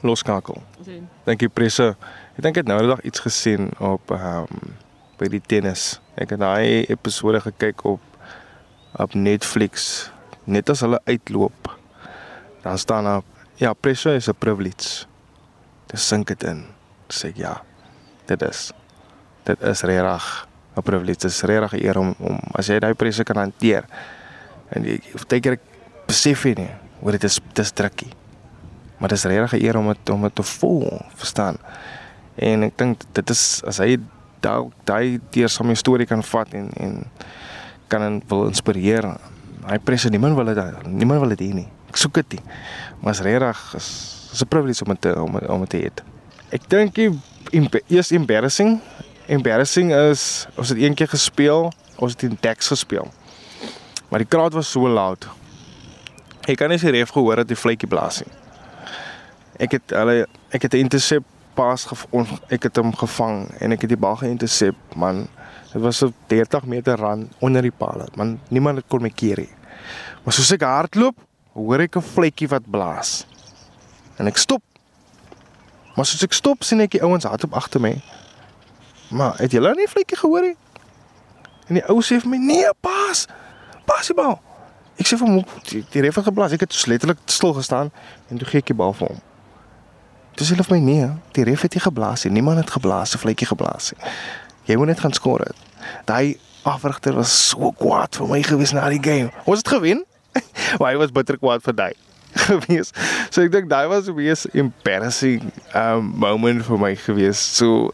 Loskakel. 0.00 0.62
Dink 1.24 1.40
jy 1.40 1.48
presse? 1.48 1.96
Ek 2.36 2.42
dink 2.42 2.56
ek 2.56 2.66
het 2.66 2.66
nou 2.66 2.86
net 2.86 3.04
iets 3.04 3.20
gesien 3.20 3.70
op 3.78 4.10
ehm 4.10 4.46
um, 4.50 4.81
by 5.22 5.28
die 5.30 5.42
tennis. 5.42 6.00
Ek 6.18 6.34
het 6.34 6.40
daai 6.42 6.88
episode 6.90 7.42
gekyk 7.44 7.84
op 7.86 8.02
op 9.00 9.14
Netflix 9.16 10.10
net 10.44 10.68
as 10.68 10.82
hulle 10.84 10.98
uitloop 11.08 11.70
dan 12.62 12.76
staan 12.78 13.06
daar 13.08 13.22
ja, 13.56 13.72
pressure 13.72 14.18
is 14.18 14.28
a 14.28 14.32
privilege. 14.32 15.06
Dis 15.86 16.04
sink 16.08 16.26
dit 16.28 16.42
in. 16.44 16.64
Sê 17.08 17.30
ek 17.30 17.38
ja. 17.40 17.54
Dit 18.26 18.42
is 18.42 18.70
dit 19.46 19.62
is 19.62 19.82
regtig 19.86 20.26
'n 20.76 20.82
privilege. 20.82 21.20
Dit 21.22 21.30
is 21.30 21.42
regtig 21.42 21.72
'n 21.72 21.84
eer 21.86 21.98
om 21.98 22.14
om 22.18 22.38
as 22.54 22.66
jy 22.66 22.78
daai 22.78 22.94
presse 22.94 23.24
kan 23.24 23.36
hanteer. 23.36 23.84
En 24.70 24.84
jy 24.84 24.98
partykeer 25.12 25.58
besef 26.06 26.44
jy 26.44 26.54
nie 26.58 26.70
hoe 27.00 27.10
dit 27.10 27.24
is 27.24 27.40
dis 27.52 27.70
drukkie. 27.70 28.12
Maar 28.98 29.08
dis 29.08 29.24
regtig 29.24 29.60
'n 29.60 29.64
eer 29.64 29.76
om 29.76 29.88
dit 29.88 30.10
om 30.10 30.22
dit 30.22 30.34
te 30.34 30.42
voel, 30.42 31.00
verstaan? 31.14 31.56
En 32.34 32.62
ek 32.62 32.78
dink 32.78 33.04
dit 33.12 33.30
is 33.30 33.62
as 33.64 33.78
hy 33.78 33.98
daai 34.42 34.70
daai 34.84 35.20
deur 35.34 35.48
som 35.48 35.70
'n 35.70 35.76
storie 35.76 36.06
kan 36.06 36.22
vat 36.22 36.54
en 36.54 36.70
en 36.76 37.04
kan 37.88 38.22
wil 38.28 38.46
inspireer. 38.48 39.16
Hy 39.68 39.78
presse 39.78 40.08
niemand 40.08 40.34
wil 40.36 40.54
dit 40.54 40.86
niemand 40.86 41.20
wil 41.20 41.28
dit 41.36 41.40
hê 41.40 41.54
nie. 41.54 41.68
Ek 41.88 41.96
soek 41.96 42.14
dit 42.14 42.32
nie. 42.32 42.42
Maar 43.00 43.12
is 43.12 43.20
regtig 43.20 43.74
is 43.76 43.88
is 44.32 44.42
'n 44.42 44.48
privilege 44.48 44.84
om 44.84 44.96
dit 45.00 45.16
om 45.16 45.36
om 45.36 45.66
te 45.66 45.76
hê. 45.76 45.90
Ek 46.50 46.68
dink 46.68 46.94
die 46.94 47.10
eers 47.88 48.10
embarrassing. 48.10 48.80
Embarrassing 49.26 49.92
is 49.92 50.46
ons 50.56 50.68
het 50.68 50.78
een 50.78 50.94
keer 50.94 51.08
gespeel, 51.08 51.72
ons 51.96 52.12
het 52.12 52.22
in 52.22 52.38
Dex 52.40 52.68
gespeel. 52.68 53.12
Maar 54.08 54.18
die 54.18 54.28
kraat 54.28 54.52
was 54.52 54.70
so 54.70 54.88
luid. 54.88 55.26
Ek 56.48 56.58
kan 56.58 56.68
nie 56.68 56.78
sy 56.78 56.90
ref 56.90 57.10
gehoor 57.10 57.36
dat 57.36 57.48
die 57.48 57.56
vletjie 57.56 57.88
blaas 57.88 58.22
nie. 58.24 58.32
Ek 59.58 59.72
het 59.72 59.94
hulle 59.94 60.26
ek 60.50 60.62
het 60.62 60.74
'n 60.74 60.84
intercept 60.84 61.26
pas 61.54 61.86
ek 62.48 62.62
het 62.68 62.76
hom 62.76 62.92
gevang 62.96 63.46
en 63.60 63.72
ek 63.72 63.86
het 63.86 63.92
die 63.92 64.00
bal 64.00 64.16
geïntercept 64.16 64.96
man. 64.96 65.26
Dit 65.72 65.82
was 65.82 66.02
so 66.02 66.12
30 66.28 66.64
meter 66.68 66.96
ran 67.00 67.28
onder 67.40 67.62
die 67.62 67.72
paal 67.72 68.06
man. 68.16 68.38
Niemand 68.48 68.82
het 68.82 68.88
kon 68.88 69.02
my 69.02 69.10
keer 69.10 69.44
nie 69.44 69.52
maar 70.22 70.34
soos 70.34 70.52
ek 70.54 70.64
hardloop 70.66 71.18
hoor 71.52 71.84
ek 71.84 71.96
'n 71.96 72.08
vletjie 72.14 72.48
wat 72.48 72.70
blaas. 72.70 73.26
En 74.16 74.26
ek 74.26 74.36
stop. 74.36 74.62
Maar 75.96 76.06
soos 76.06 76.22
ek 76.22 76.32
stop 76.32 76.62
sien 76.62 76.80
ek 76.80 76.90
die 76.90 77.02
ouens 77.02 77.24
hardop 77.24 77.54
agter 77.54 77.80
my. 77.80 78.00
Maar 79.10 79.36
het 79.38 79.52
julle 79.52 79.74
nie 79.74 79.88
vletjie 79.88 80.16
gehoor 80.16 80.40
nie? 80.40 80.56
En 81.68 81.74
die 81.74 81.84
ou 81.88 82.00
sê 82.00 82.20
vir 82.20 82.28
my 82.28 82.36
nee 82.36 82.70
pas. 82.80 83.26
Pas 83.84 84.06
die 84.06 84.14
bal. 84.14 84.40
Ek 84.96 85.06
sê 85.06 85.16
vir 85.16 85.26
hom 85.26 85.44
die, 85.68 85.84
die 85.90 86.00
ref 86.00 86.14
het 86.14 86.24
geblaas? 86.24 86.52
Ek 86.52 86.60
het 86.60 86.86
letterlik 86.86 87.18
stil 87.26 87.52
gestaan 87.52 87.90
en 88.28 88.38
toe 88.38 88.46
gee 88.46 88.58
ek 88.58 88.66
die 88.66 88.74
bal 88.74 88.92
vir 88.92 89.08
hom 89.08 89.31
Dis 90.36 90.48
hulle 90.48 90.64
vir 90.64 90.76
my 90.76 90.80
nee, 90.84 91.08
die 91.36 91.44
ref 91.44 91.64
het 91.66 91.74
nie 91.76 91.82
geblaas 91.84 92.24
nie. 92.24 92.32
Niemand 92.38 92.62
het 92.62 92.70
geblaas, 92.70 93.14
'n 93.14 93.18
vletjie 93.18 93.46
geblaas 93.46 93.92
nie. 93.92 94.12
Jy 94.64 94.76
moet 94.76 94.86
net 94.86 95.00
gaan 95.00 95.12
skoor 95.12 95.40
het. 95.40 95.56
Daai 96.04 96.38
afrigter 96.62 97.14
was 97.14 97.32
so 97.48 97.72
kwaad 97.72 98.16
vir 98.16 98.28
my 98.28 98.42
gewees 98.42 98.72
na 98.72 98.88
die 98.88 99.02
game. 99.02 99.30
Ons 99.44 99.58
het 99.58 99.68
gewen. 99.68 100.04
Maar 100.78 100.92
hy 100.92 100.96
was 100.96 101.12
bitter 101.12 101.38
kwaad 101.38 101.62
vir 101.62 101.74
daai 101.74 101.94
gewees. 102.46 102.92
So 103.30 103.42
ek 103.42 103.50
dink 103.52 103.68
daai 103.68 103.88
was 103.88 104.08
'n 104.08 104.14
wees 104.14 104.46
embarrassing 104.54 105.52
um 105.74 106.12
moment 106.16 106.64
vir 106.64 106.78
my 106.78 106.94
gewees. 106.96 107.38
So 107.38 107.92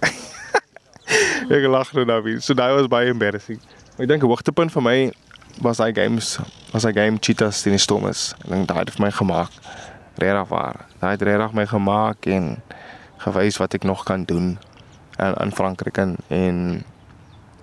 ek 1.54 1.66
lag 1.66 1.92
nou 1.92 2.04
daarby. 2.04 2.38
So 2.40 2.54
daai 2.54 2.74
was 2.74 2.86
baie 2.86 3.08
embarrassing. 3.10 3.58
Maar 3.96 4.06
ek 4.06 4.08
dink 4.08 4.22
'n 4.22 4.28
hoogtepunt 4.28 4.72
vir 4.72 4.82
my 4.82 5.12
was 5.60 5.76
daai 5.78 5.92
games, 5.92 6.38
was 6.70 6.82
daai 6.82 6.94
game 6.94 7.18
Cheetahs 7.18 7.62
teen 7.62 7.72
die 7.74 7.82
Stormers. 7.82 8.34
Ek 8.44 8.50
dink 8.52 8.68
daai 8.68 8.84
het 8.84 8.94
vir 8.94 9.06
my 9.08 9.10
gemaak 9.10 9.50
regtig 10.18 10.48
waar. 10.48 10.86
Daai 10.98 11.12
het 11.12 11.22
regtig 11.22 11.52
my 11.52 11.66
gemaak 11.66 12.26
en 12.26 12.62
gewys 13.24 13.58
wat 13.58 13.74
ek 13.74 13.84
nog 13.88 14.04
kan 14.04 14.24
doen 14.24 14.58
in 15.18 15.34
in 15.34 15.52
Frankryk 15.52 15.98
en, 15.98 16.16
en 16.28 16.84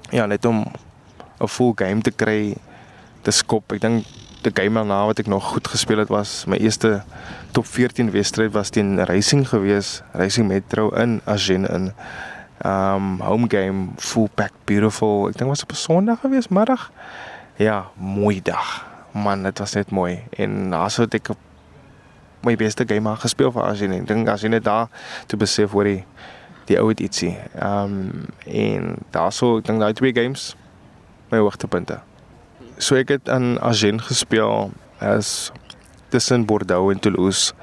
ja, 0.10 0.26
net 0.26 0.46
om 0.46 0.66
'n 1.40 1.48
full 1.48 1.72
game 1.76 2.02
te 2.02 2.12
kry 2.12 2.56
te 3.22 3.32
skop. 3.32 3.72
Ek 3.72 3.82
dink 3.82 4.06
die 4.46 4.54
game 4.54 4.78
daarna 4.78 5.06
wat 5.06 5.20
ek 5.20 5.28
nog 5.28 5.44
goed 5.44 5.68
gespeel 5.68 6.04
het 6.04 6.12
was 6.14 6.46
my 6.46 6.58
eerste 6.58 7.02
top 7.52 7.66
14 7.66 8.12
wedstryd 8.12 8.52
was 8.54 8.70
teen 8.70 9.00
Racing 9.06 9.48
gewees, 9.48 10.02
Racing 10.14 10.48
Metro 10.48 10.90
in 10.90 11.22
Agen 11.26 11.66
in 11.66 11.92
um 12.66 13.20
home 13.20 13.48
game 13.50 13.88
full 13.98 14.30
pack 14.36 14.52
beautiful. 14.66 15.28
Ek 15.30 15.38
dink 15.38 15.50
was 15.50 15.64
op 15.64 15.72
'n 15.72 15.76
Sondag 15.76 16.20
gewees 16.20 16.48
middag. 16.48 16.92
Ja, 17.56 17.88
mooi 17.96 18.42
dag. 18.42 18.86
Man, 19.12 19.44
dit 19.44 19.60
was 19.60 19.74
net 19.74 19.92
mooi. 19.92 20.24
En 20.30 20.70
daarso 20.70 21.02
het 21.02 21.14
ek 21.14 21.30
my 22.46 22.56
beste 22.56 22.86
game 22.88 23.08
maar 23.08 23.22
gespeel 23.22 23.52
vir 23.52 23.64
Arsenal. 23.66 24.04
Ek 24.04 24.10
dink 24.10 24.30
as 24.32 24.46
jy 24.46 24.52
net 24.54 24.66
daar 24.66 24.90
te 25.32 25.38
besef 25.38 25.76
hoor 25.76 25.90
die 25.90 26.02
die 26.66 26.80
ou 26.82 26.88
het 26.90 27.02
ietsie. 27.04 27.36
Ehm 27.54 27.98
um, 28.00 28.26
en 28.46 28.96
daarso 29.14 29.58
ek 29.60 29.68
dink 29.68 29.84
daai 29.84 29.94
twee 29.94 30.14
games 30.16 30.54
my 31.32 31.42
hoogtepunte. 31.42 32.00
So 32.78 32.98
ek 32.98 33.14
het 33.14 33.30
in 33.30 33.60
Arsenal 33.60 34.06
gespeel 34.08 34.74
as 35.00 35.52
tussen 36.10 36.46
Bordeaux 36.46 36.92
en 36.94 37.00
Toulouse. 37.00 37.54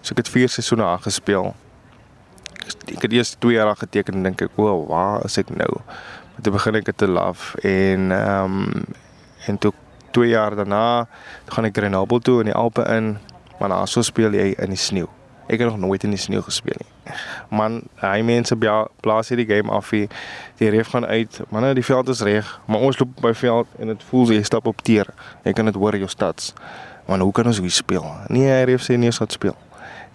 So 0.00 0.14
ek 0.14 0.24
het 0.24 0.32
vier 0.32 0.50
seisoene 0.50 0.86
daar 0.86 1.02
gespeel. 1.02 1.52
Ek 2.92 3.02
het 3.02 3.12
eers 3.12 3.34
2 3.42 3.56
jaar 3.58 3.74
geteken 3.78 4.20
en 4.20 4.22
dink 4.30 4.42
ek, 4.42 4.58
"O, 4.58 4.66
oh, 4.70 4.88
waar 4.88 5.24
is 5.24 5.38
ek 5.38 5.50
nou?" 5.50 5.82
Maar 6.32 6.42
toe 6.42 6.52
begin 6.52 6.74
ek 6.74 6.84
dit 6.84 6.96
te 6.96 7.08
love 7.08 7.58
en 7.60 8.12
ehm 8.12 8.44
um, 8.44 8.84
en 9.46 9.58
toe 9.58 9.72
2 10.12 10.28
jaar 10.28 10.54
daarna 10.56 11.06
gaan 11.48 11.64
ek 11.64 11.76
Grenoble 11.76 12.20
toe 12.20 12.40
in 12.40 12.50
die 12.50 12.54
Alpe 12.54 12.84
in 12.88 13.18
Maar 13.62 13.70
nou 13.70 13.82
so 13.86 14.02
speel 14.02 14.34
jy 14.34 14.48
in 14.58 14.72
die 14.74 14.78
sneeu. 14.80 15.06
Ek 15.46 15.60
het 15.60 15.68
nog 15.68 15.78
nooit 15.78 16.02
in 16.02 16.10
die 16.10 16.18
sneeu 16.18 16.40
gespeel 16.42 16.80
nie. 16.80 17.14
Man, 17.54 17.76
hy 18.00 18.16
mense 18.26 18.56
blaas 18.58 19.30
hierdie 19.30 19.46
game 19.46 19.70
af 19.70 19.92
hier. 19.94 20.10
Die 20.58 20.70
reef 20.74 20.90
gaan 20.90 21.06
uit. 21.06 21.38
Man, 21.54 21.68
die 21.78 21.84
veld 21.86 22.10
is 22.10 22.24
reg, 22.26 22.48
maar 22.66 22.82
ons 22.82 22.98
loop 22.98 23.12
by 23.22 23.30
veld 23.38 23.70
en 23.78 23.92
dit 23.92 24.02
voel 24.08 24.34
jy 24.34 24.40
stap 24.42 24.66
op 24.66 24.82
teer. 24.82 25.06
Jy 25.46 25.54
kan 25.54 25.70
dit 25.70 25.78
hoor 25.78 25.94
jou 25.94 26.10
stads. 26.10 26.50
Man, 27.06 27.22
hoe 27.22 27.30
kan 27.38 27.46
ons 27.46 27.62
hier 27.62 27.70
speel? 27.70 28.10
Nee, 28.34 28.50
hy 28.50 28.66
reef 28.72 28.82
sê 28.82 28.98
nie 28.98 29.12
ons 29.12 29.22
gaan 29.22 29.30
speel. 29.30 29.54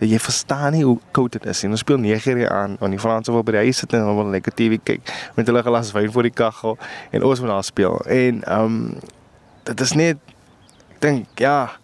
Jy 0.03 0.19
verstaan 0.19 0.75
nie 0.75 0.83
hoe 0.83 0.99
koud 1.15 1.39
dit 1.39 1.47
is 1.47 1.63
nie. 1.63 1.71
Ons 1.71 1.87
speel 1.87 2.03
9 2.03 2.43
uur 2.43 2.51
aan 2.51 2.75
want 2.83 2.99
die 2.99 3.01
Franse 3.01 3.31
wil 3.31 3.47
by 3.47 3.55
die 3.55 3.65
huis 3.69 3.79
sit 3.79 3.95
en 3.95 4.03
hulle 4.03 4.19
wil 4.19 4.35
lekker 4.35 4.59
TV 4.59 4.77
kyk 4.83 5.15
met 5.39 5.47
hulle 5.47 5.63
glas 5.65 5.95
wyn 5.95 6.11
voor 6.11 6.27
die 6.27 6.35
kaggel 6.35 6.75
en 7.15 7.23
ons 7.23 7.39
moet 7.39 7.55
daar 7.55 7.63
speel. 7.63 7.95
En 8.03 8.43
ehm 8.43 8.75
um, 8.75 8.79
dit 9.71 9.87
is 9.87 9.95
net 9.95 10.35
ek 10.91 10.99
dink 11.03 11.41
ja, 11.47 11.77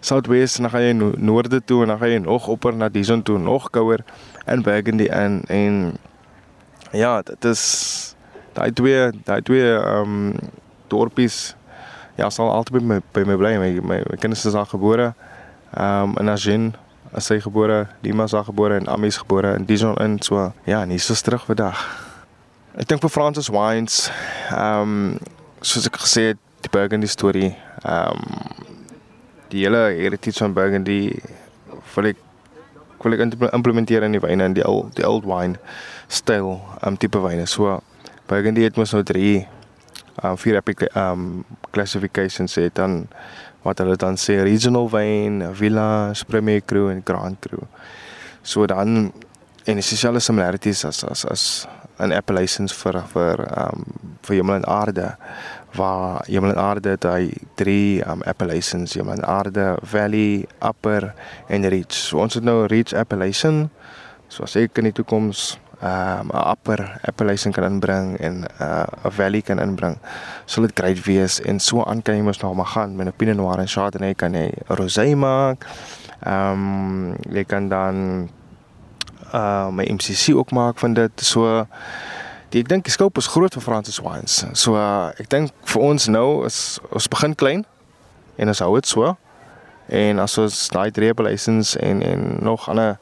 Southwest 0.00 0.56
en 0.56 0.62
dan 0.66 0.72
gaan 0.72 0.82
jy 0.82 0.92
no 0.96 1.12
noorde 1.16 1.62
toe 1.64 1.82
en 1.82 1.92
dan 1.92 1.98
gaan 1.98 2.14
jy 2.14 2.18
nog 2.24 2.46
opper 2.48 2.76
na 2.76 2.88
Dison 2.88 3.22
toe, 3.22 3.38
nog 3.38 3.70
kouer 3.70 4.04
in 4.46 4.62
Burgundy 4.62 5.10
in 5.12 5.42
en 5.48 5.98
ja, 6.92 7.22
dit 7.22 7.44
is 7.44 7.62
daai 8.52 8.72
twee 8.72 9.10
daai 9.24 9.42
twee 9.42 9.74
ehm 9.76 10.18
um, 10.18 10.36
dorpies 10.90 11.54
ja, 12.20 12.28
sal 12.30 12.50
altyd 12.52 12.80
by 12.80 12.84
my 12.84 13.00
by 13.14 13.24
my 13.24 13.36
bly. 13.36 13.56
My 13.58 13.72
my, 13.80 13.98
my 14.10 14.16
kinders 14.20 14.44
is 14.44 14.52
daar 14.52 14.66
gebore. 14.66 15.14
Ehm 15.74 16.10
um, 16.10 16.16
in 16.18 16.28
Agen 16.28 16.74
as 17.12 17.28
hy 17.28 17.40
gebore, 17.40 17.86
Lima 18.04 18.24
is 18.24 18.30
daar 18.36 18.44
gebore 18.44 18.76
en 18.78 18.86
Amies 18.86 19.16
gebore 19.16 19.54
in 19.58 19.64
Dison 19.64 19.96
in 19.96 20.20
so 20.22 20.52
ja, 20.64 20.84
nie 20.84 20.98
so 20.98 21.14
terug 21.14 21.44
vandag. 21.44 21.80
Ek 22.78 22.86
dink 22.88 23.02
vir 23.02 23.10
Francis 23.10 23.50
Wines 23.50 24.08
ehm 24.50 24.82
um, 24.82 25.18
soos 25.60 25.86
ek 25.86 26.00
gesê 26.00 26.30
het, 26.32 26.38
die 26.64 26.72
Burgundy 26.72 27.08
storie 27.08 27.54
ehm 27.82 28.16
um, 28.16 28.68
die 29.50 29.64
hele 29.66 29.90
heritage 29.98 30.38
van 30.44 30.54
Burgundy 30.54 31.00
wil 31.94 32.10
ek 32.12 32.26
wil 33.00 33.16
ek 33.16 33.22
implementeer 33.56 34.04
in 34.06 34.14
die 34.16 34.22
wyne 34.22 34.50
in 34.50 34.56
die 34.56 34.66
old 34.66 34.92
die 34.98 35.06
old 35.06 35.26
wine 35.28 35.58
styl 36.08 36.58
um 36.86 36.98
tipe 37.00 37.20
wyne. 37.22 37.46
So 37.46 37.80
Burgundy 38.30 38.66
het 38.66 38.78
mos 38.78 38.94
nou 38.94 39.02
drie 39.06 39.46
um 40.22 40.36
vier 40.40 40.60
epic 40.60 40.84
um 40.94 41.44
classifications 41.74 42.58
het 42.60 42.76
dan 42.78 43.06
wat 43.64 43.80
hulle 43.82 43.96
dan 44.00 44.16
sê 44.16 44.40
regional 44.44 44.88
wine, 44.92 45.50
villa, 45.56 46.12
premier 46.28 46.62
cru 46.64 46.88
en 46.92 47.02
grand 47.04 47.40
cru. 47.44 47.66
So 48.42 48.66
dan 48.66 49.12
en 49.64 49.78
is 49.78 49.90
dieselfde 49.92 50.20
similarities 50.24 50.84
as 50.84 51.04
as 51.04 51.24
as 51.24 51.44
'n 52.00 52.12
appellations 52.12 52.72
vir 52.72 53.02
vir 53.12 53.40
um 53.60 53.84
vir 54.24 54.36
hemel 54.36 54.60
en 54.60 54.66
aarde 54.66 55.16
waar 55.74 56.24
Hemel 56.26 56.50
en 56.50 56.58
Aarde 56.58 56.88
het 56.88 57.04
hy 57.04 57.30
drie 57.54 58.02
um 58.06 58.22
appellations, 58.22 58.94
Hemel 58.94 59.12
en 59.12 59.24
Aarde, 59.24 59.76
Valley, 59.82 60.46
Upper 60.58 61.12
en 61.48 61.68
Reach. 61.68 61.94
So 61.94 62.18
ons 62.18 62.34
het 62.34 62.44
nou 62.44 62.66
Reach 62.66 62.94
appellation. 62.94 63.68
So 64.28 64.46
as 64.46 64.56
ek 64.56 64.78
in 64.78 64.90
die 64.90 64.96
toekoms 64.96 65.58
um 65.80 66.28
'n 66.32 66.42
Upper 66.50 67.00
appellation 67.08 67.52
kan 67.52 67.64
inbring 67.64 68.18
en 68.18 68.44
'n 68.44 68.46
uh, 68.60 68.84
Valley 69.02 69.42
kan 69.42 69.58
inbring, 69.58 69.98
sal 70.44 70.62
dit 70.62 70.78
great 70.78 71.04
wees 71.04 71.40
en 71.40 71.60
so 71.60 71.84
aan 71.84 72.02
kan 72.02 72.16
jy 72.16 72.22
mos 72.22 72.40
nog 72.40 72.54
maar 72.54 72.66
gaan 72.66 72.96
met 72.96 73.06
'n 73.06 73.16
Pinot 73.16 73.36
Noir 73.36 73.58
en 73.58 73.68
Chardonnay 73.68 74.14
kan 74.14 74.32
jy 74.34 74.52
rosé 74.68 75.14
maak. 75.14 75.66
Um 76.26 77.16
jy 77.30 77.44
kan 77.44 77.68
dan 77.68 78.28
uh 79.34 79.68
my 79.70 79.84
MCC 79.86 80.34
ook 80.34 80.50
maak 80.50 80.78
van 80.78 80.94
dit. 80.94 81.12
So 81.16 81.66
die, 82.50 82.62
dink 82.66 82.84
die 82.84 82.94
skoop 82.94 83.18
is 83.20 83.28
groot 83.30 83.54
vir 83.54 83.62
Francis 83.62 84.00
Wines. 84.02 84.42
So 84.58 84.76
uh, 84.78 85.10
ek 85.20 85.30
dink 85.32 85.54
vir 85.72 85.84
ons 85.86 86.08
nou 86.10 86.44
is 86.48 86.78
ons 86.90 87.08
begin 87.10 87.36
klein 87.38 87.64
en 88.40 88.50
ons 88.52 88.62
hou 88.64 88.74
dit 88.78 88.90
so. 88.90 89.14
En 89.90 90.22
as 90.22 90.36
ons 90.38 90.58
daai 90.74 90.90
drie 90.94 91.12
license 91.26 91.78
en 91.78 92.02
en 92.02 92.36
nog 92.42 92.68
ander 92.68 92.98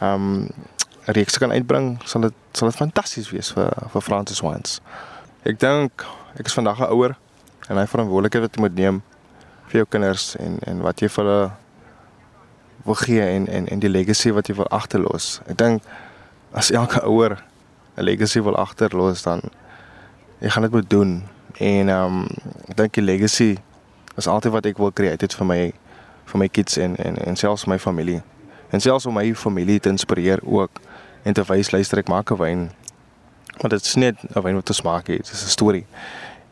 ehm 0.00 0.28
um, 0.28 0.68
reeks 1.10 1.38
kan 1.38 1.50
uitbring, 1.50 1.96
sal 2.04 2.20
dit 2.20 2.34
sal 2.52 2.68
dit 2.68 2.76
fantasties 2.76 3.30
wees 3.32 3.50
vir 3.56 3.72
vir 3.92 4.02
Francis 4.04 4.42
Wines. 4.44 4.78
Ek 5.42 5.58
dink 5.58 6.04
ek 6.38 6.46
is 6.46 6.54
vandag 6.54 6.78
'n 6.80 6.92
ouer 6.92 7.16
en 7.68 7.76
hy 7.76 7.86
verantwoordelikheid 7.86 8.42
wat 8.42 8.54
jy 8.54 8.60
moet 8.60 8.74
neem 8.74 9.02
vir 9.70 9.80
jou 9.80 9.86
kinders 9.86 10.36
en 10.36 10.58
en 10.66 10.82
wat 10.82 11.00
jy 11.00 11.08
vir 11.08 11.24
hulle 11.24 11.50
wil 12.84 12.94
gee 12.94 13.22
en 13.22 13.48
en 13.48 13.66
en 13.66 13.80
die 13.80 13.90
legacy 13.90 14.32
wat 14.32 14.48
jy 14.48 14.54
wil 14.54 14.68
agterlos. 14.70 15.40
Ek 15.46 15.56
dink 15.56 15.82
as 16.52 16.70
elke 16.70 17.02
ouer 17.06 17.38
'n 18.00 18.04
legacy 18.04 18.40
wil 18.40 18.56
agterlos 18.56 19.22
dan 19.22 19.40
jy 20.40 20.48
gaan 20.48 20.62
dit 20.62 20.72
moet 20.72 20.90
doen. 20.90 21.22
En 21.56 21.88
ehm 21.88 22.04
um, 22.04 22.26
ek 22.68 22.76
dink 22.76 22.94
die 22.94 23.04
legacy 23.04 23.56
is 24.16 24.26
altyd 24.26 24.52
wat 24.52 24.66
ek 24.66 24.78
wil 24.78 24.92
create 24.92 25.36
vir 25.36 25.46
my 25.46 25.72
vir 26.24 26.38
my 26.38 26.48
kids 26.48 26.76
en 26.76 26.96
en 26.96 27.16
en 27.16 27.36
selfs 27.36 27.64
my 27.64 27.78
familie. 27.78 28.22
En 28.70 28.80
selfs 28.80 29.06
om 29.06 29.14
my 29.14 29.34
familie 29.34 29.80
te 29.80 29.88
inspireer 29.88 30.40
ook 30.42 30.80
en 31.22 31.32
te 31.32 31.44
wys 31.44 31.70
luister 31.70 31.98
ek 31.98 32.08
maak 32.08 32.30
'n 32.30 32.36
wyn. 32.36 32.70
Want 33.60 33.70
dit 33.70 33.84
is 33.84 33.94
net 33.94 34.16
'n 34.34 34.42
wyn 34.42 34.54
wat 34.54 34.64
te 34.64 34.72
smaak 34.72 35.06
het. 35.06 35.24
Dit 35.24 35.32
is 35.32 35.44
'n 35.44 35.56
storie. 35.58 35.86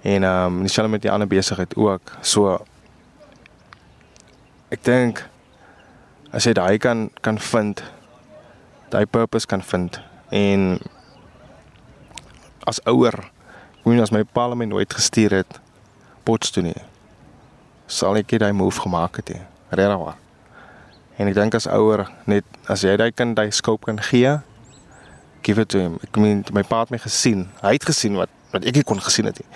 En 0.02 0.22
ehm 0.22 0.46
um, 0.46 0.60
dieselfde 0.60 0.90
met 0.90 1.02
die 1.02 1.10
ander 1.10 1.28
besigheid 1.28 1.76
ook. 1.76 2.12
So 2.20 2.64
ek 4.68 4.84
dink 4.84 5.28
as 6.30 6.44
jy 6.44 6.52
daai 6.52 6.78
kan 6.78 7.10
kan 7.20 7.38
vind 7.38 7.82
daai 8.88 9.06
purpose 9.06 9.46
kan 9.46 9.62
vind 9.62 10.00
en 10.28 10.78
as 12.68 12.82
ouer 12.84 13.16
hoe 13.82 13.98
as 14.02 14.12
my 14.14 14.22
pa 14.24 14.48
my 14.54 14.68
nooit 14.68 14.92
gestuur 14.94 15.40
het 15.40 15.60
pots 16.28 16.52
toe 16.52 16.62
nie 16.62 16.76
sal 17.88 18.20
ek 18.20 18.28
dit 18.36 18.44
hy 18.44 18.52
move 18.52 18.84
gemaak 18.84 19.22
het 19.22 19.32
he 19.32 19.40
regtig 19.70 20.00
waar. 20.00 20.16
En 21.18 21.28
ek 21.28 21.34
dink 21.36 21.56
as 21.56 21.66
ouer 21.72 22.06
net 22.28 22.44
as 22.70 22.84
jy 22.84 22.94
daai 23.00 23.10
kind 23.12 23.36
daai 23.36 23.50
scope 23.52 23.88
kan 23.88 23.98
gee 24.10 24.38
give 25.42 25.60
it 25.60 25.68
to 25.72 25.80
him. 25.80 25.96
Ek 26.04 26.16
meen 26.20 26.44
my 26.52 26.62
pa 26.66 26.82
het 26.84 26.92
my 26.92 27.00
gesien. 27.00 27.46
Hy 27.62 27.74
het 27.76 27.88
gesien 27.88 28.16
wat 28.20 28.32
wat 28.52 28.64
ek 28.64 28.80
nie 28.80 28.84
kon 28.86 29.00
gesien 29.02 29.28
het 29.28 29.40
nie. 29.40 29.48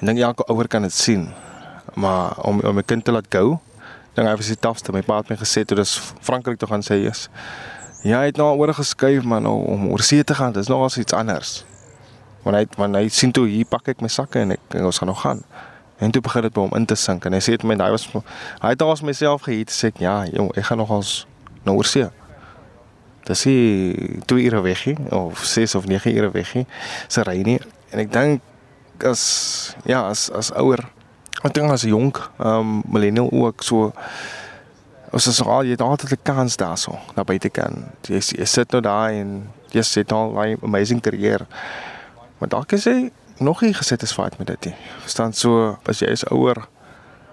En 0.00 0.10
dink 0.10 0.20
elke 0.24 0.44
ouer 0.52 0.68
kan 0.68 0.84
dit 0.84 0.92
sien. 0.92 1.28
Maar 1.94 2.36
om 2.48 2.60
om 2.60 2.76
my 2.76 2.84
kind 2.84 3.04
te 3.04 3.12
laat 3.12 3.28
go 3.32 3.60
dink 4.16 4.26
hy 4.26 4.34
was 4.36 4.50
die 4.50 4.58
tafste. 4.58 4.92
My 4.92 5.04
pa 5.04 5.20
het 5.22 5.32
my 5.32 5.38
gesê 5.40 5.64
toe 5.64 5.78
dis 5.78 5.96
Frankryk 6.24 6.58
toe 6.58 6.68
gaan 6.68 6.84
sê 6.84 7.00
is 7.06 7.28
ja 8.06 8.20
hy 8.22 8.30
het 8.30 8.38
nou 8.38 8.52
oor 8.56 8.72
geskuif 8.74 9.24
man 9.26 9.46
om 9.46 9.88
oor 9.92 10.04
see 10.04 10.24
te 10.24 10.34
gaan. 10.34 10.56
Dis 10.56 10.72
nog 10.72 10.96
iets 10.96 11.12
anders 11.12 11.64
wanneer 12.44 12.66
hy 12.66 12.68
wanneer 12.76 13.02
hy 13.02 13.08
sien 13.08 13.32
toe 13.32 13.46
hier 13.48 13.66
pak 13.66 13.88
ek 13.88 14.00
my 14.00 14.08
sakke 14.08 14.40
en 14.40 14.50
ek 14.50 14.78
en 14.78 14.84
ons 14.84 14.98
gaan 14.98 15.08
nog 15.08 15.20
gaan 15.20 15.42
En 15.98 16.10
toe 16.10 16.22
begin 16.22 16.42
dit 16.42 16.52
by 16.52 16.60
hom 16.60 16.74
in 16.78 16.84
te 16.86 16.94
sink 16.94 17.24
en 17.26 17.34
hy 17.34 17.40
sê 17.42 17.56
my 17.66 17.74
hy 17.74 17.90
was 17.90 18.06
hy 18.14 18.70
het 18.70 18.82
al's 18.82 19.02
myself 19.02 19.48
gehet 19.48 19.72
sê 19.74 19.90
ek 19.90 19.98
ja, 20.02 20.20
jong, 20.30 20.52
ek 20.54 20.68
gaan 20.70 20.78
nogals 20.78 21.26
na 21.66 21.74
oorsee. 21.74 22.06
Dis 23.26 23.42
hy 23.48 23.56
2 24.30 24.44
ure 24.46 24.62
weg 24.62 24.84
hier 24.86 25.00
of 25.10 25.42
6 25.42 25.74
of 25.74 25.88
9 25.90 26.14
ure 26.14 26.30
weg 26.36 26.52
hier. 26.54 26.68
Se 27.10 27.26
ry 27.26 27.42
nie 27.42 27.58
en 27.90 28.04
ek 28.04 28.14
dink 28.14 29.02
as 29.02 29.24
ja, 29.90 30.04
as 30.06 30.28
as 30.30 30.52
ouer 30.54 30.84
ek 31.42 31.54
dink 31.58 31.74
as 31.74 31.86
jonk, 31.86 32.22
ehm 32.38 32.78
um, 32.78 32.82
millennial 32.86 33.30
ook 33.34 33.66
so 33.66 33.90
Ons 35.08 35.24
is 35.24 35.38
al 35.40 35.64
jy 35.64 35.72
het 35.72 35.80
altyd 35.80 36.10
'n 36.12 36.22
kans 36.22 36.56
daarso 36.60 36.98
na 37.16 37.24
buite 37.24 37.48
kan. 37.48 37.88
Jy, 38.04 38.20
jy 38.38 38.44
sit 38.44 38.70
nou 38.70 38.82
daar 38.84 39.10
en 39.10 39.48
jy 39.72 39.82
sit 39.82 40.12
al 40.12 40.36
'n 40.36 40.58
amazing 40.62 41.00
carrière. 41.00 41.46
Maar 42.38 42.48
dalk 42.48 42.72
is 42.72 42.84
hy 42.84 43.10
nog 43.38 43.60
nie 43.60 43.74
gesatisfied 43.74 44.38
met 44.38 44.46
dit 44.46 44.70
nie. 44.70 44.74
Verstaan 45.02 45.32
so 45.32 45.76
as 45.90 46.02
jy 46.02 46.10
is 46.14 46.24
ouer, 46.30 46.64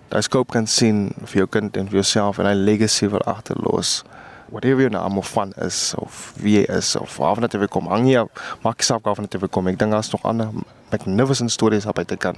daai 0.09 0.21
scope 0.25 0.53
kan 0.53 0.67
sien 0.69 1.09
vir 1.23 1.43
jou 1.43 1.47
kind 1.57 1.77
en 1.77 1.89
vir 1.89 2.01
jouself 2.01 2.39
en 2.39 2.45
'n 2.45 2.65
legacy 2.65 3.09
wil 3.09 3.21
agterlos. 3.25 4.03
Whatever 4.49 4.81
your 4.81 4.91
name 4.91 5.17
of 5.17 5.27
fun 5.27 5.53
is 5.57 5.93
of 5.97 6.33
wie 6.37 6.59
jy 6.59 6.65
is 6.77 6.95
of 6.95 7.17
waar 7.17 7.39
net 7.39 7.53
jy 7.53 7.67
kom 7.67 7.87
hang 7.87 8.07
jy 8.07 8.25
maak 8.63 8.81
self 8.81 9.01
gou 9.03 9.15
van 9.15 9.23
net 9.23 9.33
jy 9.33 9.47
kom. 9.47 9.67
Ek 9.67 9.79
dink 9.79 9.91
daar's 9.91 10.11
nog 10.11 10.23
ander 10.23 10.49
magnificent 10.91 11.51
stories 11.51 11.85
op 11.85 11.97
uit 11.97 12.17
kan 12.17 12.35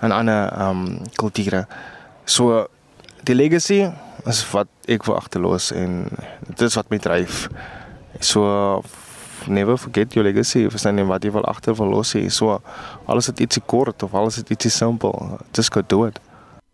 en 0.00 0.12
ander 0.12 0.52
ehm 0.52 0.68
um, 0.70 0.98
kulture. 1.14 1.66
So 2.24 2.66
die 3.24 3.34
legacy 3.34 3.92
is 4.26 4.50
wat 4.50 4.68
ek 4.88 5.04
wil 5.04 5.16
agterlos 5.16 5.72
en 5.72 6.08
dit 6.46 6.60
is 6.60 6.74
wat 6.74 6.90
my 6.90 6.98
dryf. 6.98 7.48
So 8.20 8.82
never 9.46 9.76
forget 9.76 10.14
your 10.14 10.24
legacy. 10.26 10.66
Verstaan 10.70 10.98
jy 10.98 11.06
wat 11.08 11.24
jy 11.24 11.32
wil 11.34 11.46
agter 11.48 11.76
wil 11.78 11.90
los 11.92 12.14
hê? 12.16 12.26
So 12.30 12.60
alles 13.06 13.30
het 13.30 13.40
ietsie 13.40 13.62
kort 13.66 14.02
of 14.02 14.14
alles 14.14 14.40
het 14.40 14.50
ietsie 14.50 14.70
simpel. 14.70 15.38
Just 15.52 15.72
go 15.72 15.82
do 15.86 16.06
it. 16.06 16.20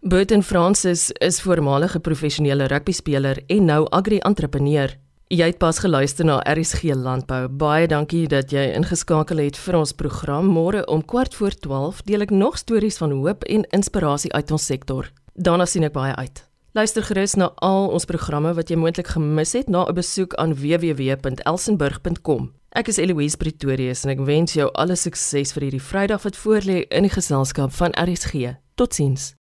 Burton 0.02 0.42
Francis 0.42 1.10
is 1.22 1.40
voormalige 1.40 2.00
professionele 2.00 2.66
rugbyspeler 2.66 3.38
en 3.46 3.64
nou 3.64 3.86
agri-entrepreneur. 3.90 4.96
Jy 5.32 5.46
het 5.48 5.58
pas 5.62 5.78
geluister 5.78 6.26
na 6.28 6.40
RSG 6.44 6.92
Landbou. 6.98 7.46
Baie 7.48 7.86
dankie 7.88 8.26
dat 8.28 8.52
jy 8.52 8.66
ingeskakel 8.76 9.40
het 9.46 9.56
vir 9.56 9.78
ons 9.78 9.94
program. 9.96 10.50
Môre 10.52 10.84
om 10.92 11.00
kwart 11.00 11.38
voor 11.38 11.54
12 11.56 12.02
deel 12.04 12.26
ek 12.26 12.34
nog 12.36 12.58
stories 12.60 13.00
van 13.00 13.16
hoop 13.16 13.46
en 13.48 13.64
inspirasie 13.72 14.32
uit 14.34 14.50
ons 14.50 14.66
sektor. 14.66 15.08
Daarna 15.32 15.64
sien 15.64 15.88
ek 15.88 15.94
baie 15.96 16.12
uit. 16.18 16.51
Luister 16.74 17.02
gerus 17.04 17.34
na 17.36 17.50
al 17.60 17.90
ons 17.92 18.06
programme 18.08 18.48
wat 18.56 18.70
jy 18.72 18.78
moontlik 18.80 19.10
gemis 19.12 19.50
het 19.52 19.68
na 19.68 19.84
'n 19.84 19.92
besoek 19.94 20.34
aan 20.40 20.54
www.elsenburg.com. 20.56 22.52
Ek 22.72 22.88
is 22.88 22.96
Eloise 22.96 23.36
Pretorius 23.36 24.04
en 24.04 24.10
ek 24.10 24.24
wens 24.24 24.52
jou 24.52 24.70
alle 24.72 24.96
sukses 24.96 25.52
vir 25.52 25.62
hierdie 25.62 25.82
Vrydag 25.82 26.22
wat 26.22 26.36
voorlê 26.36 26.88
in 26.88 27.02
die 27.02 27.12
geselskap 27.12 27.72
van 27.72 27.92
RSG. 27.92 28.56
Totsiens. 28.74 29.34